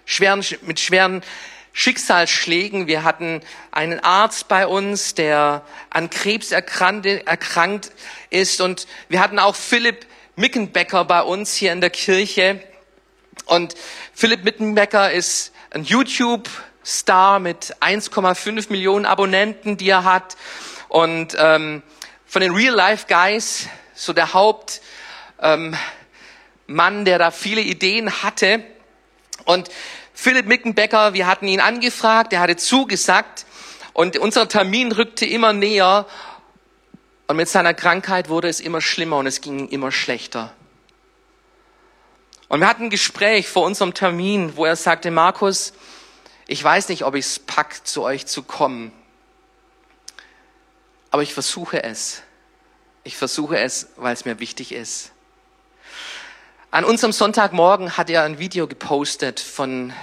schweren, 0.07 0.45
mit 0.63 0.81
schweren 0.81 1.23
Schicksalsschlägen. 1.73 2.87
Wir 2.87 3.05
hatten 3.05 3.41
einen 3.71 4.01
Arzt 4.01 4.49
bei 4.49 4.67
uns, 4.67 5.15
der 5.15 5.63
an 5.91 6.11
Krebs 6.11 6.53
erkrankt 6.53 7.93
ist. 8.31 8.61
Und 8.61 8.87
wir 9.09 9.21
hatten 9.21 9.39
auch 9.39 9.55
Philipp 9.55 10.07
Mickenbecker 10.37 11.05
bei 11.05 11.23
uns 11.23 11.55
hier 11.55 11.73
in 11.73 11.81
der 11.81 11.91
Kirche. 11.91 12.63
Und 13.47 13.75
Philipp 14.13 14.45
Mickenbecker 14.45 15.11
ist 15.11 15.53
ein 15.71 15.85
YouTube-Star 15.85 17.39
mit 17.41 17.77
1,5 17.81 18.71
Millionen 18.71 19.07
Abonnenten, 19.07 19.77
die 19.77 19.91
er 19.91 20.05
hat. 20.05 20.37
Und 20.89 21.37
ähm, 21.39 21.83
von 22.27 22.43
den 22.43 22.55
Real-Life-Guys, 22.55 23.69
so 23.95 24.13
der 24.13 24.33
Hauptmann, 24.33 25.79
ähm, 26.69 27.05
der 27.05 27.19
da 27.19 27.31
viele 27.31 27.61
Ideen 27.61 28.23
hatte. 28.23 28.63
Und 29.45 29.71
Philipp 30.21 30.47
Mickenbecker, 30.47 31.15
wir 31.15 31.29
hatten 31.29 31.47
ihn 31.47 31.61
angefragt, 31.61 32.33
er 32.33 32.41
hatte 32.41 32.57
zugesagt 32.57 33.47
und 33.93 34.19
unser 34.19 34.49
Termin 34.49 34.91
rückte 34.91 35.25
immer 35.25 35.53
näher 35.53 36.07
und 37.29 37.37
mit 37.37 37.49
seiner 37.49 37.73
Krankheit 37.73 38.29
wurde 38.29 38.49
es 38.49 38.59
immer 38.59 38.81
schlimmer 38.81 39.19
und 39.19 39.29
es 39.29 39.41
ging 39.41 39.69
immer 39.69 39.93
schlechter. 39.93 40.53
Und 42.49 42.59
wir 42.59 42.67
hatten 42.67 42.87
ein 42.87 42.91
Gespräch 42.91 43.49
vor 43.49 43.65
unserem 43.65 43.95
Termin, 43.95 44.57
wo 44.57 44.65
er 44.65 44.75
sagte, 44.75 45.13
Markus, 45.13 45.73
ich 46.49 46.65
weiß 46.65 46.89
nicht, 46.89 47.05
ob 47.05 47.15
ich 47.15 47.25
es 47.25 47.39
pack, 47.39 47.87
zu 47.87 48.03
euch 48.03 48.27
zu 48.27 48.43
kommen, 48.43 48.91
aber 51.13 51.23
ich 51.23 51.33
versuche 51.33 51.85
es. 51.85 52.23
Ich 53.05 53.17
versuche 53.17 53.61
es, 53.61 53.91
weil 53.95 54.15
es 54.15 54.25
mir 54.25 54.41
wichtig 54.41 54.73
ist. 54.73 55.13
An 56.71 56.85
unserem 56.85 57.13
Sonntagmorgen 57.13 57.97
hat 57.97 58.11
er 58.11 58.25
ein 58.25 58.39
Video 58.39 58.67
gepostet 58.67 59.41
von 59.41 59.95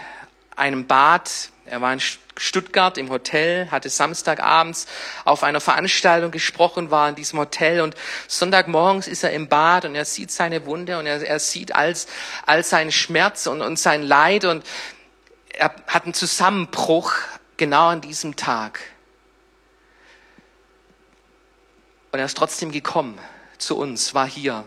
einem 0.55 0.87
Bad. 0.87 1.49
Er 1.67 1.79
war 1.79 1.93
in 1.93 1.99
Stuttgart 1.99 2.97
im 2.97 3.11
Hotel, 3.11 3.69
hatte 3.69 3.87
Samstagabends 3.87 4.87
auf 5.25 5.43
einer 5.43 5.61
Veranstaltung 5.61 6.31
gesprochen, 6.31 6.89
war 6.89 7.09
in 7.09 7.13
diesem 7.13 7.37
Hotel 7.37 7.81
und 7.81 7.93
Sonntagmorgens 8.27 9.07
ist 9.07 9.23
er 9.23 9.31
im 9.31 9.47
Bad 9.47 9.85
und 9.85 9.93
er 9.93 10.05
sieht 10.05 10.31
seine 10.31 10.65
Wunde 10.65 10.97
und 10.97 11.05
er, 11.05 11.21
er 11.21 11.39
sieht 11.39 11.75
all, 11.75 11.93
all 12.47 12.63
seinen 12.63 12.91
Schmerz 12.91 13.45
und, 13.45 13.61
und 13.61 13.77
sein 13.77 14.01
Leid 14.01 14.43
und 14.43 14.65
er 15.53 15.71
hat 15.85 16.05
einen 16.05 16.15
Zusammenbruch 16.15 17.13
genau 17.57 17.89
an 17.89 18.01
diesem 18.01 18.35
Tag. 18.37 18.79
Und 22.11 22.17
er 22.17 22.25
ist 22.25 22.37
trotzdem 22.37 22.71
gekommen 22.71 23.19
zu 23.59 23.77
uns, 23.77 24.15
war 24.15 24.27
hier 24.27 24.65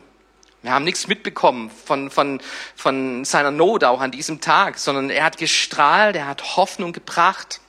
wir 0.63 0.73
haben 0.73 0.85
nichts 0.85 1.07
mitbekommen 1.07 1.71
von, 1.71 2.11
von, 2.11 2.41
von 2.75 3.25
seiner 3.25 3.51
Not 3.51 3.85
auch 3.85 4.01
an 4.01 4.11
diesem 4.11 4.41
Tag, 4.41 4.79
sondern 4.79 5.09
er 5.09 5.25
hat 5.25 5.37
gestrahlt, 5.37 6.17
er 6.17 6.27
hat 6.27 6.57
Hoffnung 6.57 6.93
gebracht. 6.93 7.61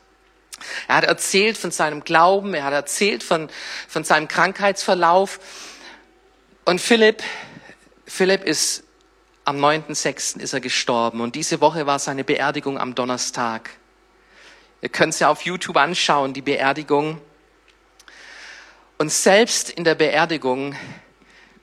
Er 0.87 0.95
hat 0.95 1.03
erzählt 1.05 1.57
von 1.57 1.71
seinem 1.71 2.03
Glauben, 2.03 2.53
er 2.53 2.63
hat 2.63 2.73
erzählt 2.73 3.23
von, 3.23 3.49
von 3.87 4.03
seinem 4.03 4.27
Krankheitsverlauf. 4.27 5.39
Und 6.65 6.81
Philipp, 6.81 7.23
Philipp 8.05 8.43
ist 8.43 8.83
am 9.45 9.57
9.6. 9.63 10.39
ist 10.39 10.53
er 10.53 10.59
gestorben 10.59 11.21
und 11.21 11.35
diese 11.35 11.61
Woche 11.61 11.85
war 11.85 11.99
seine 11.99 12.23
Beerdigung 12.23 12.77
am 12.77 12.95
Donnerstag. 12.95 13.69
Ihr 14.81 14.89
könnt 14.89 15.13
es 15.13 15.19
ja 15.19 15.29
auf 15.29 15.41
YouTube 15.43 15.77
anschauen, 15.77 16.33
die 16.33 16.41
Beerdigung. 16.41 17.19
Und 18.97 19.11
selbst 19.11 19.69
in 19.69 19.83
der 19.83 19.95
Beerdigung 19.95 20.75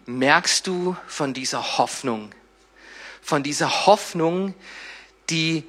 merkst 0.07 0.67
du 0.67 0.97
von 1.07 1.35
dieser 1.35 1.79
Hoffnung, 1.79 2.33
von 3.21 3.43
dieser 3.43 3.87
Hoffnung, 3.87 4.55
die 5.31 5.65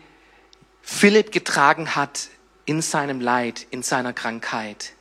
Philipp 0.82 1.32
getragen 1.32 1.96
hat 1.96 2.30
in 2.66 2.82
seinem 2.82 3.20
Leid, 3.20 3.66
in 3.72 3.84
seiner 3.84 4.14
Krankheit. 4.14 4.94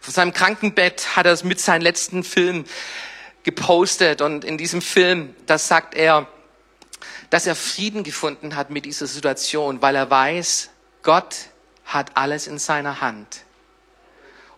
Von 0.00 0.12
seinem 0.12 0.32
Krankenbett 0.32 1.16
hat 1.16 1.26
er 1.26 1.32
es 1.32 1.44
mit 1.44 1.60
seinem 1.60 1.82
letzten 1.82 2.24
Film 2.24 2.64
gepostet 3.44 4.20
und 4.20 4.44
in 4.44 4.58
diesem 4.58 4.82
Film, 4.82 5.34
das 5.46 5.68
sagt 5.68 5.94
er, 5.94 6.26
dass 7.30 7.46
er 7.46 7.54
Frieden 7.54 8.02
gefunden 8.02 8.56
hat 8.56 8.70
mit 8.70 8.84
dieser 8.84 9.06
Situation, 9.06 9.80
weil 9.82 9.94
er 9.94 10.10
weiß, 10.10 10.70
Gott 11.02 11.36
hat 11.84 12.16
alles 12.16 12.46
in 12.46 12.58
seiner 12.58 13.00
Hand. 13.00 13.44